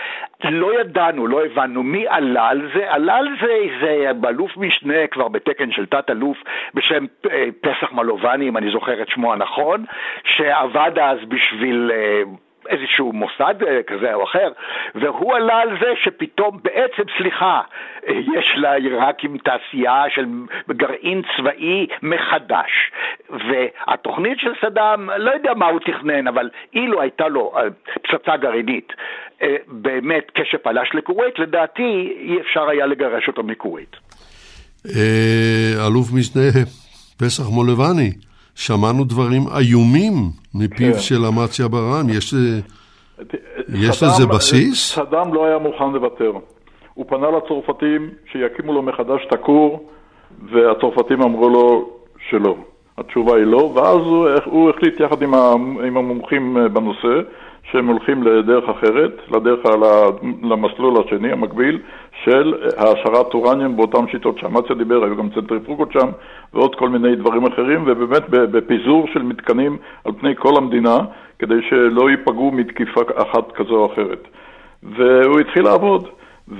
[0.43, 5.27] לא ידענו, לא הבנו מי עלה על זה, עלה על זה איזה אלוף משנה כבר
[5.27, 6.37] בתקן של תת-אלוף
[6.73, 9.85] בשם אה, פסח מלובני, אם אני זוכר את שמו הנכון,
[10.23, 11.91] שעבד אז בשביל...
[12.69, 14.51] איזשהו מוסד אה, כזה או אחר,
[14.95, 17.61] והוא עלה על זה שפתאום, בעצם, סליחה,
[18.07, 20.25] אה, יש לעיראקים תעשייה של
[20.69, 22.71] גרעין צבאי מחדש.
[23.29, 27.61] והתוכנית של סדאם, לא יודע מה הוא תכנן, אבל אילו הייתה לו אה,
[28.03, 28.93] פצצה גרעינית,
[29.67, 33.95] באמת כשפלש לכווית, לדעתי אי אפשר היה לגרש אותו מכווית.
[35.87, 36.41] אלוף משנה
[37.17, 38.11] פסח מולבני.
[38.55, 40.13] שמענו דברים איומים
[40.55, 40.99] מפיו כן.
[40.99, 42.09] של אמציה ברם.
[42.09, 42.33] יש,
[43.73, 44.95] יש לזה בסיס?
[44.95, 46.31] סדאם לא היה מוכן לוותר.
[46.93, 49.89] הוא פנה לצרפתים שיקימו לו מחדש את הכור,
[50.51, 51.89] והצרפתים אמרו לו
[52.29, 52.55] שלא.
[52.97, 55.33] התשובה היא לא, ואז הוא, הוא החליט יחד עם,
[55.97, 57.21] המומחים בנושא
[57.71, 59.59] שהם הולכים לדרך אחרת, לדרך,
[60.43, 61.79] למסלול השני, המקביל,
[62.23, 66.09] של העשרת אורניום באותן שיטות שאמציה דיבר, היו גם צנטריפוגות שם
[66.53, 70.97] ועוד כל מיני דברים אחרים, ובאמת בפיזור של מתקנים על פני כל המדינה,
[71.39, 74.27] כדי שלא ייפגעו מתקיפה אחת כזו או אחרת.
[74.83, 76.07] והוא התחיל לעבוד.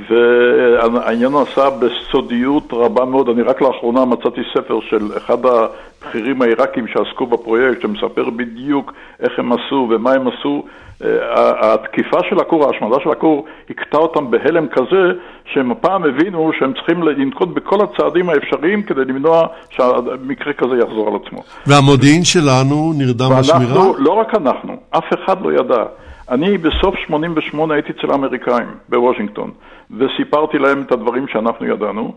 [0.09, 3.29] והעניין נעשה בסודיות רבה מאוד.
[3.29, 9.51] אני רק לאחרונה מצאתי ספר של אחד הבכירים העיראקים שעסקו בפרויקט, שמספר בדיוק איך הם
[9.53, 10.63] עשו ומה הם עשו.
[11.05, 15.11] אה, התקיפה של הכור, ההשמדה של הכור, הכתה אותם בהלם כזה,
[15.53, 21.13] שהם הפעם הבינו שהם צריכים לנקוט בכל הצעדים האפשריים כדי למנוע שמקרה כזה יחזור על
[21.25, 21.43] עצמו.
[21.67, 23.83] והמודיעין שלנו נרדם בשמירה?
[23.97, 25.83] לא רק אנחנו, אף אחד לא ידע.
[26.31, 29.51] אני בסוף 88' הייתי אצל האמריקאים בוושינגטון,
[29.97, 32.13] וסיפרתי להם את הדברים שאנחנו ידענו,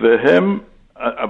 [0.00, 0.58] והם,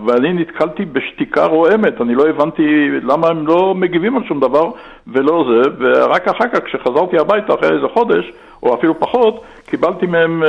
[0.07, 4.71] ואני נתקלתי בשתיקה רועמת, אני לא הבנתי למה הם לא מגיבים על שום דבר
[5.07, 8.33] ולא זה, ורק אחר כך, כשחזרתי הביתה אחרי איזה חודש,
[8.63, 10.49] או אפילו פחות, קיבלתי מהם אה,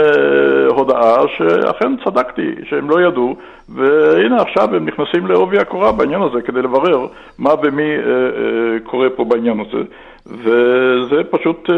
[0.67, 3.35] הודעה שאכן צדקתי, שהם לא ידעו,
[3.69, 7.07] והנה עכשיו הם נכנסים לעובי הקורה בעניין הזה כדי לברר
[7.39, 9.83] מה ומי אה, אה, קורה פה בעניין הזה.
[10.25, 11.69] וזה פשוט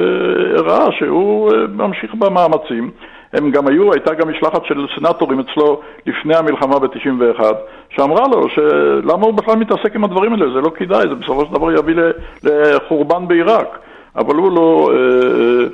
[0.68, 2.92] אה, שהוא אה, ממשיך במאמצים.
[3.34, 7.44] הם גם היו, הייתה גם משלחת של סנטורים אצלו לפני המלחמה ב-91,
[7.90, 11.54] שאמרה לו שלמה הוא בכלל מתעסק עם הדברים האלה, זה לא כדאי, זה בסופו של
[11.54, 11.96] דבר יביא
[12.44, 13.80] לחורבן בעיראק.
[14.16, 15.68] אבל הוא לא אה,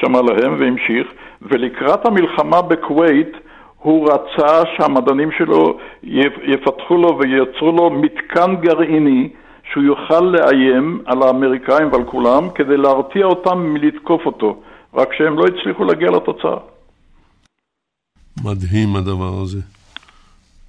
[0.00, 1.06] שמע להם והמשיך,
[1.42, 3.36] ולקראת המלחמה בכווית
[3.78, 5.78] הוא רצה שהמדענים שלו
[6.42, 9.28] יפתחו לו וייצרו לו מתקן גרעיני
[9.72, 14.62] שהוא יוכל לאיים על האמריקאים ועל כולם כדי להרתיע אותם מלתקוף אותו,
[14.94, 16.56] רק שהם לא הצליחו להגיע לתוצאה.
[18.44, 19.58] מדהים הדבר הזה.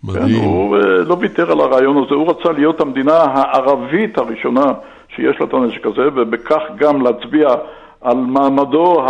[0.03, 0.39] מדהים.
[0.39, 4.65] כן, הוא אה, לא ויתר על הרעיון הזה, הוא רצה להיות המדינה הערבית הראשונה
[5.15, 7.49] שיש לה את הנשק הזה, ובכך גם להצביע
[8.01, 9.05] על מעמדו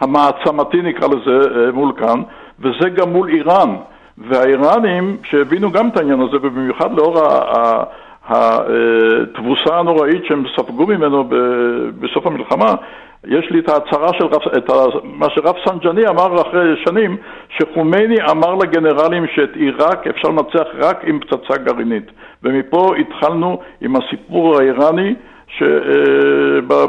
[0.00, 2.22] המעצמתי, נקרא לזה, אה, מול כאן,
[2.60, 3.76] וזה גם מול איראן.
[4.28, 7.18] והאיראנים, שהבינו גם את העניין הזה, ובמיוחד לאור
[8.30, 11.24] התבוסה הנוראית שהם ספגו ממנו
[12.00, 12.74] בסוף המלחמה,
[13.26, 14.74] יש לי את ההצהרה של רב, את ה,
[15.04, 17.16] מה שרב סנג'ני אמר אחרי שנים,
[17.58, 22.06] שחומייני אמר לגנרלים שאת עיראק אפשר לנצח רק עם פצצה גרעינית.
[22.42, 25.14] ומפה התחלנו עם הסיפור האיראני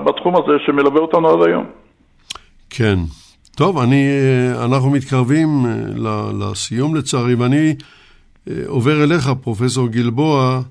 [0.06, 1.66] בתחום הזה שמלווה אותנו עד היום.
[2.70, 2.96] כן.
[3.56, 7.76] טוב, אני, אה, אנחנו מתקרבים אה, לסיום לצערי, ואני
[8.50, 10.62] אה, עובר אליך, פרופסור גלבוע,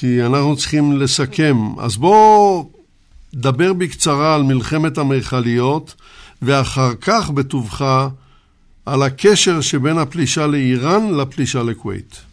[0.00, 1.54] כי אנחנו צריכים לסכם.
[1.80, 2.64] אז בוא
[3.34, 5.94] דבר בקצרה על מלחמת המכליות,
[6.42, 7.84] ואחר כך בטובך
[8.86, 12.24] על הקשר שבין הפלישה לאיראן לפלישה לכווית.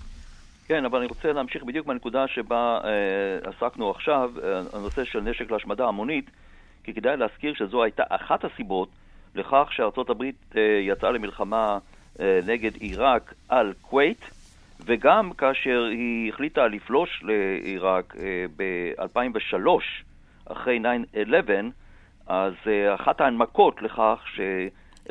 [0.68, 5.52] כן, אבל אני רוצה להמשיך בדיוק בנקודה שבה אה, עסקנו עכשיו, אה, הנושא של נשק
[5.52, 6.30] להשמדה המונית,
[6.84, 8.90] כי כדאי להזכיר שזו הייתה אחת הסיבות
[9.36, 11.78] לכך שארצות הברית אה, יצאה למלחמה
[12.20, 14.22] אה, נגד עיראק על כווית,
[14.86, 19.68] וגם כאשר היא החליטה לפלוש לעיראק אה, ב-2003,
[20.52, 20.80] אחרי
[21.14, 21.20] 9-11,
[22.28, 24.24] אז אה, אחת ההנמקות לכך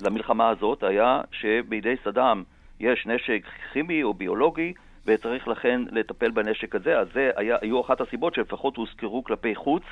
[0.02, 2.42] למלחמה הזאת היה שבידי סדאם
[2.80, 3.42] יש נשק
[3.72, 4.72] כימי או ביולוגי
[5.06, 9.82] וצריך לכן לטפל בנשק הזה, אז זה היה, היו אחת הסיבות שלפחות הוזכרו כלפי חוץ.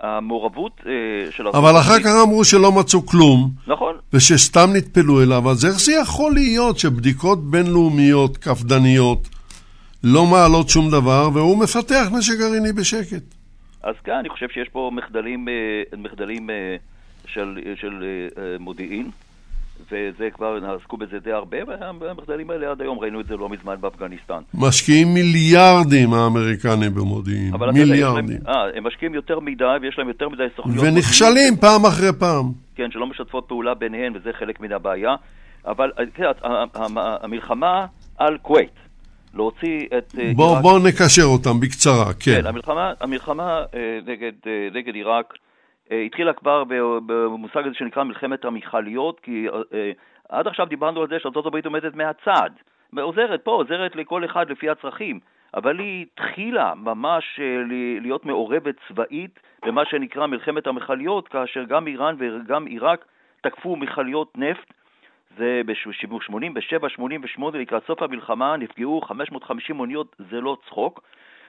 [0.00, 0.92] המעורבות אה,
[1.30, 3.50] של ארצות אבל אחר כך אמרו שלא מצאו כלום.
[3.66, 3.96] נכון.
[4.12, 9.28] ושסתם נטפלו אליו, אז איך זה יכול להיות שבדיקות בינלאומיות קפדניות
[10.04, 13.34] לא מעלות שום דבר, והוא מפתח נשק גרעיני בשקט?
[13.82, 16.76] אז כן, אני חושב שיש פה מחדלים, אה, מחדלים אה,
[17.26, 18.04] של, של
[18.60, 19.10] מודיעין,
[19.80, 21.56] וזה כבר, עסקו בזה די הרבה,
[22.00, 24.42] והמחדלים האלה עד היום, ראינו את זה לא מזמן באפגניסטן.
[24.54, 28.38] משקיעים מיליארדים האמריקנים במודיעין, מיליארדים.
[28.48, 30.84] אה, הם משקיעים יותר מדי ויש להם יותר מדי סוכניות.
[30.84, 32.52] ונכשלים פעם אחרי פעם.
[32.74, 35.14] כן, שלא משתפות פעולה ביניהן, וזה חלק מן הבעיה.
[35.66, 36.24] אבל כן,
[37.22, 37.86] המלחמה
[38.18, 38.74] על כווית,
[39.34, 40.14] להוציא את...
[40.18, 42.40] אה, בואו בוא נקשר אותם בקצרה, כן.
[42.40, 44.32] כן, המלחמה, המלחמה אה, נגד,
[44.72, 45.34] נגד עיראק
[46.06, 46.64] התחילה כבר
[47.06, 49.46] במושג הזה שנקרא מלחמת המכליות, כי
[50.28, 51.16] עד עכשיו דיברנו על זה
[51.46, 52.50] הברית עומדת מהצד,
[53.00, 55.20] עוזרת פה, עוזרת לכל אחד לפי הצרכים,
[55.54, 57.40] אבל היא התחילה ממש
[58.00, 63.04] להיות מעורבת צבאית במה שנקרא מלחמת המכליות, כאשר גם איראן וגם עיראק
[63.40, 64.74] תקפו מכליות נפט.
[65.38, 71.00] זה ב-87, 88, לקראת סוף המלחמה נפגעו 550 אוניות, זה לא צחוק.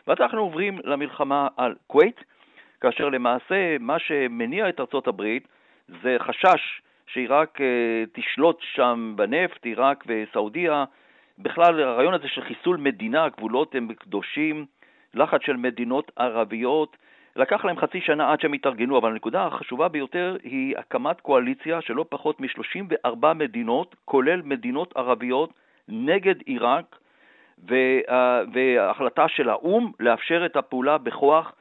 [0.08, 2.24] ואז אנחנו עוברים למלחמה על כווית,
[2.82, 5.48] כאשר למעשה מה שמניע את ארצות הברית
[6.04, 10.86] זה חשש שעיראק אה, תשלוט שם בנפט, עיראק וסעודיה.
[11.40, 14.66] בכלל, הרעיון הזה של חיסול מדינה, הגבולות הם קדושים,
[15.14, 16.98] לחץ של מדינות ערביות,
[17.36, 21.94] לקח להם חצי שנה עד שהם התארגנו, אבל הנקודה החשובה ביותר היא הקמת קואליציה של
[21.94, 25.54] לא פחות מ-34 מדינות, כולל מדינות ערביות,
[25.88, 26.96] נגד עיראק,
[28.54, 31.54] וההחלטה של האו"ם לאפשר את הפעולה בכוח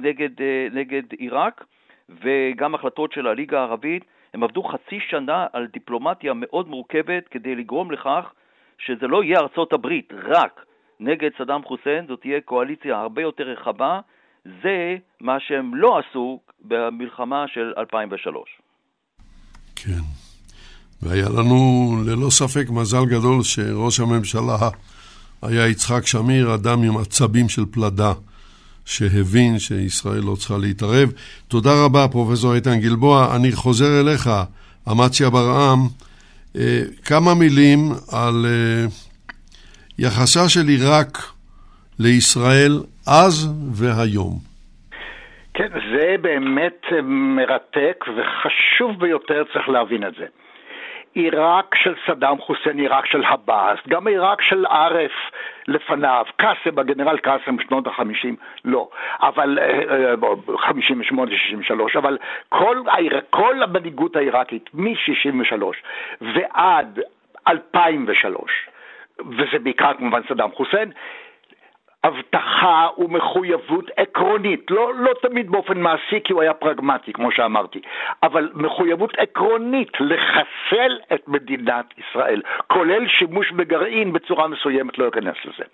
[0.00, 1.64] נגד, אה, נגד עיראק,
[2.08, 4.04] וגם החלטות של הליגה הערבית.
[4.34, 8.32] הם עבדו חצי שנה על דיפלומטיה מאוד מורכבת כדי לגרום לכך
[8.78, 10.64] שזה לא יהיה ארצות הברית רק
[11.00, 14.00] נגד סדאם חוסיין, זאת תהיה קואליציה הרבה יותר רחבה,
[14.44, 18.42] זה מה שהם לא עשו במלחמה של 2003.
[19.76, 20.04] כן,
[21.02, 21.56] והיה לנו
[22.06, 24.70] ללא ספק מזל גדול שראש הממשלה
[25.42, 28.12] היה יצחק שמיר, אדם עם עצבים של פלדה,
[28.84, 31.12] שהבין שישראל לא צריכה להתערב.
[31.48, 33.36] תודה רבה, פרופסור איתן גלבוע.
[33.36, 34.30] אני חוזר אליך,
[34.92, 35.78] אמציה ברעם.
[36.56, 37.78] אה, כמה מילים
[38.12, 38.84] על אה,
[39.98, 41.18] יחסה של עיראק
[41.98, 42.72] לישראל
[43.06, 44.38] אז והיום.
[45.54, 46.82] כן, זה באמת
[47.36, 50.26] מרתק וחשוב ביותר, צריך להבין את זה.
[51.14, 55.12] עיראק של סדאם חוסיין, עיראק של הבאס, גם עיראק של ערף
[55.68, 58.88] לפניו, קאסם, הגנרל קאסם בשנות החמישים, לא,
[59.20, 59.58] אבל,
[60.58, 62.82] חמישים ושמונה, שישים ושלוש, אבל כל,
[63.30, 65.62] כל המנהיגות העיראקית מ-63
[66.20, 67.00] ועד
[67.48, 68.50] 2003,
[69.18, 70.92] וזה בעיקר כמובן סדאם חוסיין,
[72.04, 77.80] הבטחה ומחויבות עקרונית, לא, לא תמיד באופן מעשי כי הוא היה פרגמטי, כמו שאמרתי,
[78.22, 85.64] אבל מחויבות עקרונית לחסל את מדינת ישראל, כולל שימוש בגרעין בצורה מסוימת, לא אכנס לזה.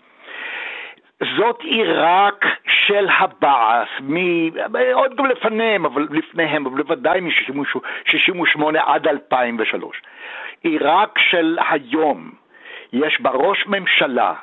[1.37, 4.17] זאת עיראק של הבעס, מ...
[4.93, 10.03] עוד גם לפניהם, אבל לפניהם, אבל בוודאי מ-68 עד 2003.
[10.63, 12.31] עיראק של היום,
[12.93, 14.35] יש בה ראש ממשלה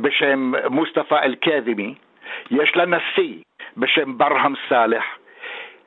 [0.00, 1.94] בשם מוסטפא אל-קאזימי,
[2.50, 3.34] יש לה נשיא
[3.76, 5.04] בשם ברהם סאלח,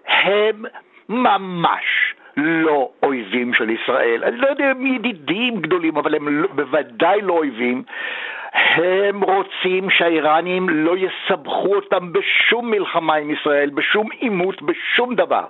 [0.07, 0.65] הם
[1.09, 4.23] ממש לא אויבים של ישראל.
[4.23, 7.83] אני לא יודע אם ידידים גדולים, אבל הם לא, בוודאי לא אויבים.
[8.75, 15.45] הם רוצים שהאיראנים לא יסבכו אותם בשום מלחמה עם ישראל, בשום עימות, בשום דבר.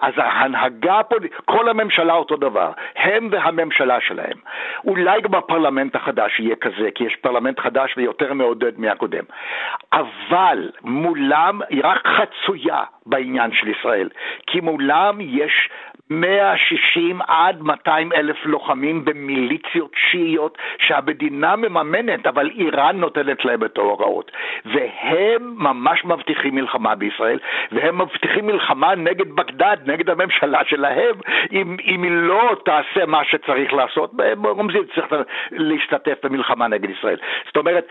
[0.00, 4.38] אז ההנהגה הפוליטית, כל הממשלה אותו דבר, הם והממשלה שלהם.
[4.84, 9.24] אולי גם הפרלמנט החדש יהיה כזה, כי יש פרלמנט חדש ויותר מעודד מהקודם.
[9.92, 14.08] אבל מולם היא רק חצויה בעניין של ישראל,
[14.46, 15.68] כי מולם יש
[16.10, 24.32] 160 עד 200 אלף לוחמים במיליציות שיעיות שהמדינה מממנת, אבל איראן נותנת להם את ההוראות.
[24.64, 27.38] והם ממש מבטיחים מלחמה בישראל,
[27.72, 31.14] והם מבטיחים מלחמה נגד בגדד, נגד הממשלה שלהם,
[31.52, 35.14] אם, אם היא לא תעשה מה שצריך לעשות, הם רומזים שצריך
[35.52, 37.16] להשתתף במלחמה נגד ישראל.
[37.46, 37.86] זאת אומרת,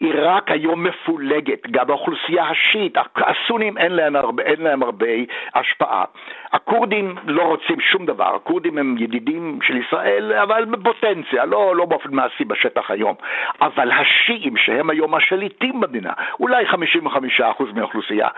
[0.00, 5.06] עיראק היום מפולגת, גם האוכלוסייה השיעית, הסונים אין להם, הרבה, אין להם הרבה
[5.54, 6.04] השפעה.
[6.52, 12.14] הכורדים לא רוצים שום דבר, הכורדים הם ידידים של ישראל, אבל בפוטנציה, לא, לא באופן
[12.14, 13.14] מעשי בשטח היום.
[13.60, 16.74] אבל השיעים, שהם היום השליטים במדינה, אולי 55%
[17.74, 18.28] מהאוכלוסייה,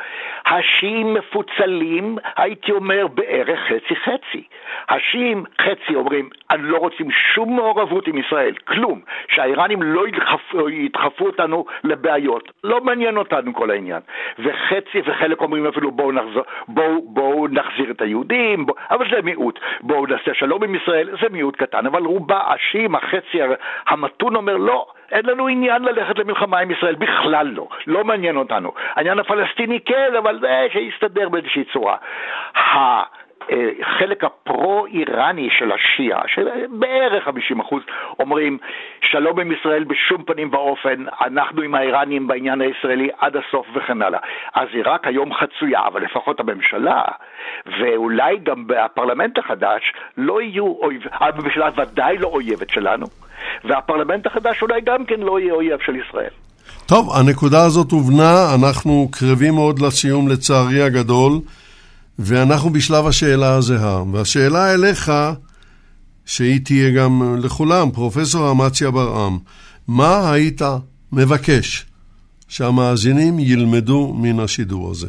[0.47, 4.43] השיעים מפוצלים, הייתי אומר, בערך חצי-חצי.
[4.89, 11.27] השיעים, חצי אומרים, אני לא רוצים שום מעורבות עם ישראל, כלום, שהאיראנים לא ידחפו, ידחפו
[11.27, 12.53] אותנו לבעיות.
[12.65, 14.01] לא מעניין אותנו כל העניין.
[14.39, 19.59] וחצי וחלק אומרים אפילו בואו נחזור, בואו, בואו נחזיר את היהודים, בוא, אבל זה מיעוט.
[19.81, 21.87] בואו נעשה שלום עם ישראל, זה מיעוט קטן.
[21.87, 23.39] אבל רובה, השיעים, החצי
[23.87, 24.87] המתון אומר לא.
[25.13, 28.73] אין לנו עניין ללכת למלחמה עם ישראל, בכלל לא, לא מעניין אותנו.
[28.95, 31.97] העניין הפלסטיני כן, אבל זה שיסתדר באיזושהי צורה.
[33.81, 36.49] החלק הפרו-איראני של השיעה, של
[36.79, 37.83] בערך 50 אחוז,
[38.19, 38.59] אומרים
[39.11, 44.21] שלום עם ישראל בשום פנים ואופן, אנחנו עם האיראנים בעניין הישראלי עד הסוף וכן הלאה.
[44.55, 47.03] אז עיראק היום חצויה, אבל לפחות הממשלה,
[47.81, 53.07] ואולי גם הפרלמנט החדש, לא יהיו אויב, הממשלה ודאי לא אויבת שלנו,
[53.65, 56.31] והפרלמנט החדש אולי גם כן לא יהיה אויב של ישראל.
[56.87, 61.33] טוב, הנקודה הזאת הובנה, אנחנו קרבים מאוד לסיום לצערי הגדול.
[62.27, 64.03] ואנחנו בשלב השאלה הזהה.
[64.13, 65.05] והשאלה אליך,
[66.27, 67.13] שהיא תהיה גם
[67.45, 69.37] לכולם, פרופסור אמציה ברעם,
[69.89, 70.63] מה היית
[71.13, 71.67] מבקש
[72.49, 75.09] שהמאזינים ילמדו מן השידור הזה?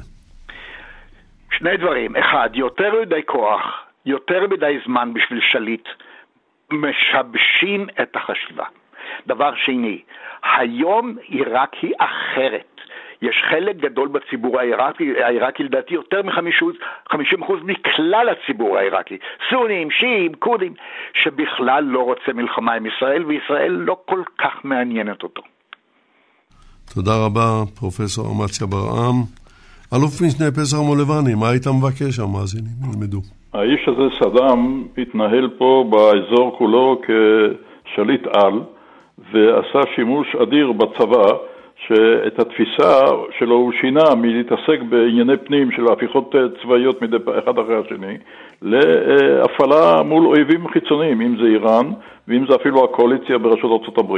[1.57, 2.15] שני דברים.
[2.15, 3.61] אחד, יותר מדי כוח,
[4.05, 5.87] יותר מדי זמן בשביל שליט,
[6.71, 8.65] משבשים את החשיבה.
[9.27, 10.01] דבר שני,
[10.43, 12.70] היום עיראק היא אחרת.
[13.21, 19.17] יש חלק גדול בציבור העיראקי, העיראקי לדעתי יותר מ-50% מכלל הציבור העיראקי,
[19.49, 20.73] סונים, שיעים, כורדים,
[21.23, 25.41] שבכלל לא רוצה מלחמה עם ישראל, וישראל לא כל כך מעניינת אותו.
[26.93, 29.15] תודה רבה, פרופסור אמציה ברעם.
[29.93, 33.21] אלוף משנה פסח מולבני, מה היית מבקש שהמאזינים ילמדו?
[33.53, 38.53] האיש הזה, סדאם, התנהל פה באזור כולו כשליט על,
[39.33, 41.50] ועשה שימוש אדיר בצבא
[41.91, 42.99] שאת התפיסה
[43.39, 48.17] שלו הוא שינה מלהתעסק בענייני פנים של הפיכות אה, צבאיות מדי אחד אחרי השני,
[48.61, 51.91] להפעלה מול אויבים חיצוניים, אם זה איראן
[52.27, 54.17] ואם זה אפילו הקואליציה בראשות ארה"ב.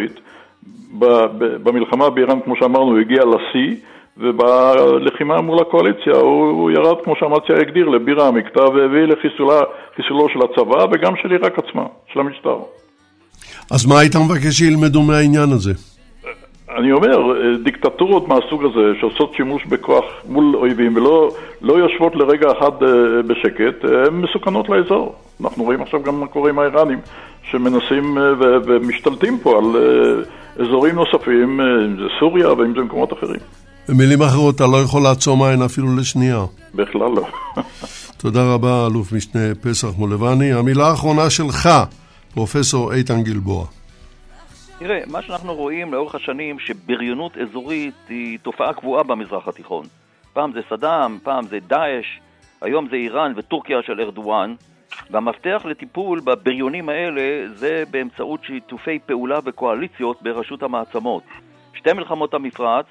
[1.63, 3.75] במלחמה באיראן, כמו שאמרנו, הוא הגיע לשיא,
[4.17, 10.85] ובלחימה מול הקואליציה הוא, הוא ירד, כמו שאמציה הגדיר, לבירה המקטע והביא לחיסולו של הצבא
[10.91, 12.57] וגם של עיראק עצמה, של המשטר.
[13.71, 15.92] אז מה היית מבקש שילמדו מהעניין הזה?
[16.77, 22.51] אני אומר, אה, דיקטטורות מהסוג הזה, שעושות שימוש בכוח מול אויבים ולא לא יושבות לרגע
[22.51, 25.15] אחד אה, בשקט, אה, הן מסוכנות לאזור.
[25.43, 26.99] אנחנו רואים עכשיו גם מה קורה עם האיראנים,
[27.51, 28.17] שמנסים
[28.65, 29.65] ומשתלטים פה על
[30.59, 33.39] אזורים נוספים, אם זה סוריה ואם זה מקומות אחרים.
[33.89, 36.45] במילים אחרות, אתה לא יכול לעצום עין אפילו לשנייה.
[36.75, 37.27] בכלל לא.
[38.21, 40.53] תודה רבה, אלוף משנה פסח מולבני.
[40.53, 41.69] המילה האחרונה שלך,
[42.33, 43.65] פרופסור איתן גלבוע.
[44.85, 49.85] תראה, מה שאנחנו רואים לאורך השנים, שבריונות אזורית היא תופעה קבועה במזרח התיכון.
[50.33, 52.19] פעם זה סדאם, פעם זה דאעש,
[52.61, 54.55] היום זה איראן וטורקיה של ארדואן,
[55.09, 61.23] והמפתח לטיפול בבריונים האלה זה באמצעות שיתופי פעולה וקואליציות בראשות המעצמות.
[61.73, 62.85] שתי מלחמות המפרץ,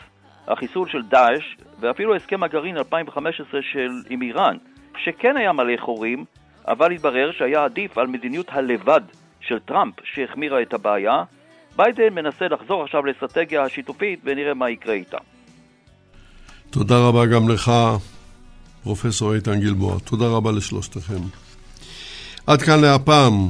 [0.47, 4.57] החיסול של דאעש, ואפילו הסכם הגרעין 2015 של, עם איראן,
[4.97, 6.24] שכן היה מלא חורים,
[6.68, 9.01] אבל התברר שהיה עדיף על מדיניות הלבד
[9.40, 11.24] של טראמפ שהחמירה את הבעיה.
[11.76, 15.18] ביידן מנסה לחזור עכשיו לאסטרטגיה השיתופית ונראה מה יקרה איתה.
[16.70, 17.72] תודה רבה גם לך,
[18.82, 19.98] פרופסור איתן גלבוע.
[20.04, 21.20] תודה רבה לשלושתכם.
[22.46, 23.48] עד כאן להפעם,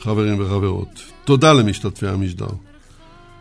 [0.00, 1.02] חברים וחברות.
[1.24, 2.46] תודה למשתתפי המשדר.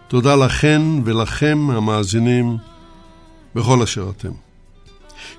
[0.07, 2.57] תודה לכן ולכם המאזינים
[3.55, 4.32] בכל אשר אתם.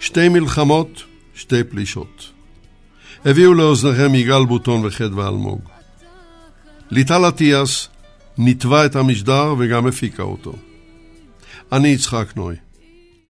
[0.01, 1.03] שתי מלחמות,
[1.35, 2.31] שתי פלישות.
[3.25, 5.61] הביאו לאוזניכם יגאל בוטון וחדווה אלמוג.
[6.91, 7.89] ליטל אטיאס
[8.39, 10.53] ניתבה את המשדר וגם הפיקה אותו.
[11.73, 12.57] אני יצחק נוי.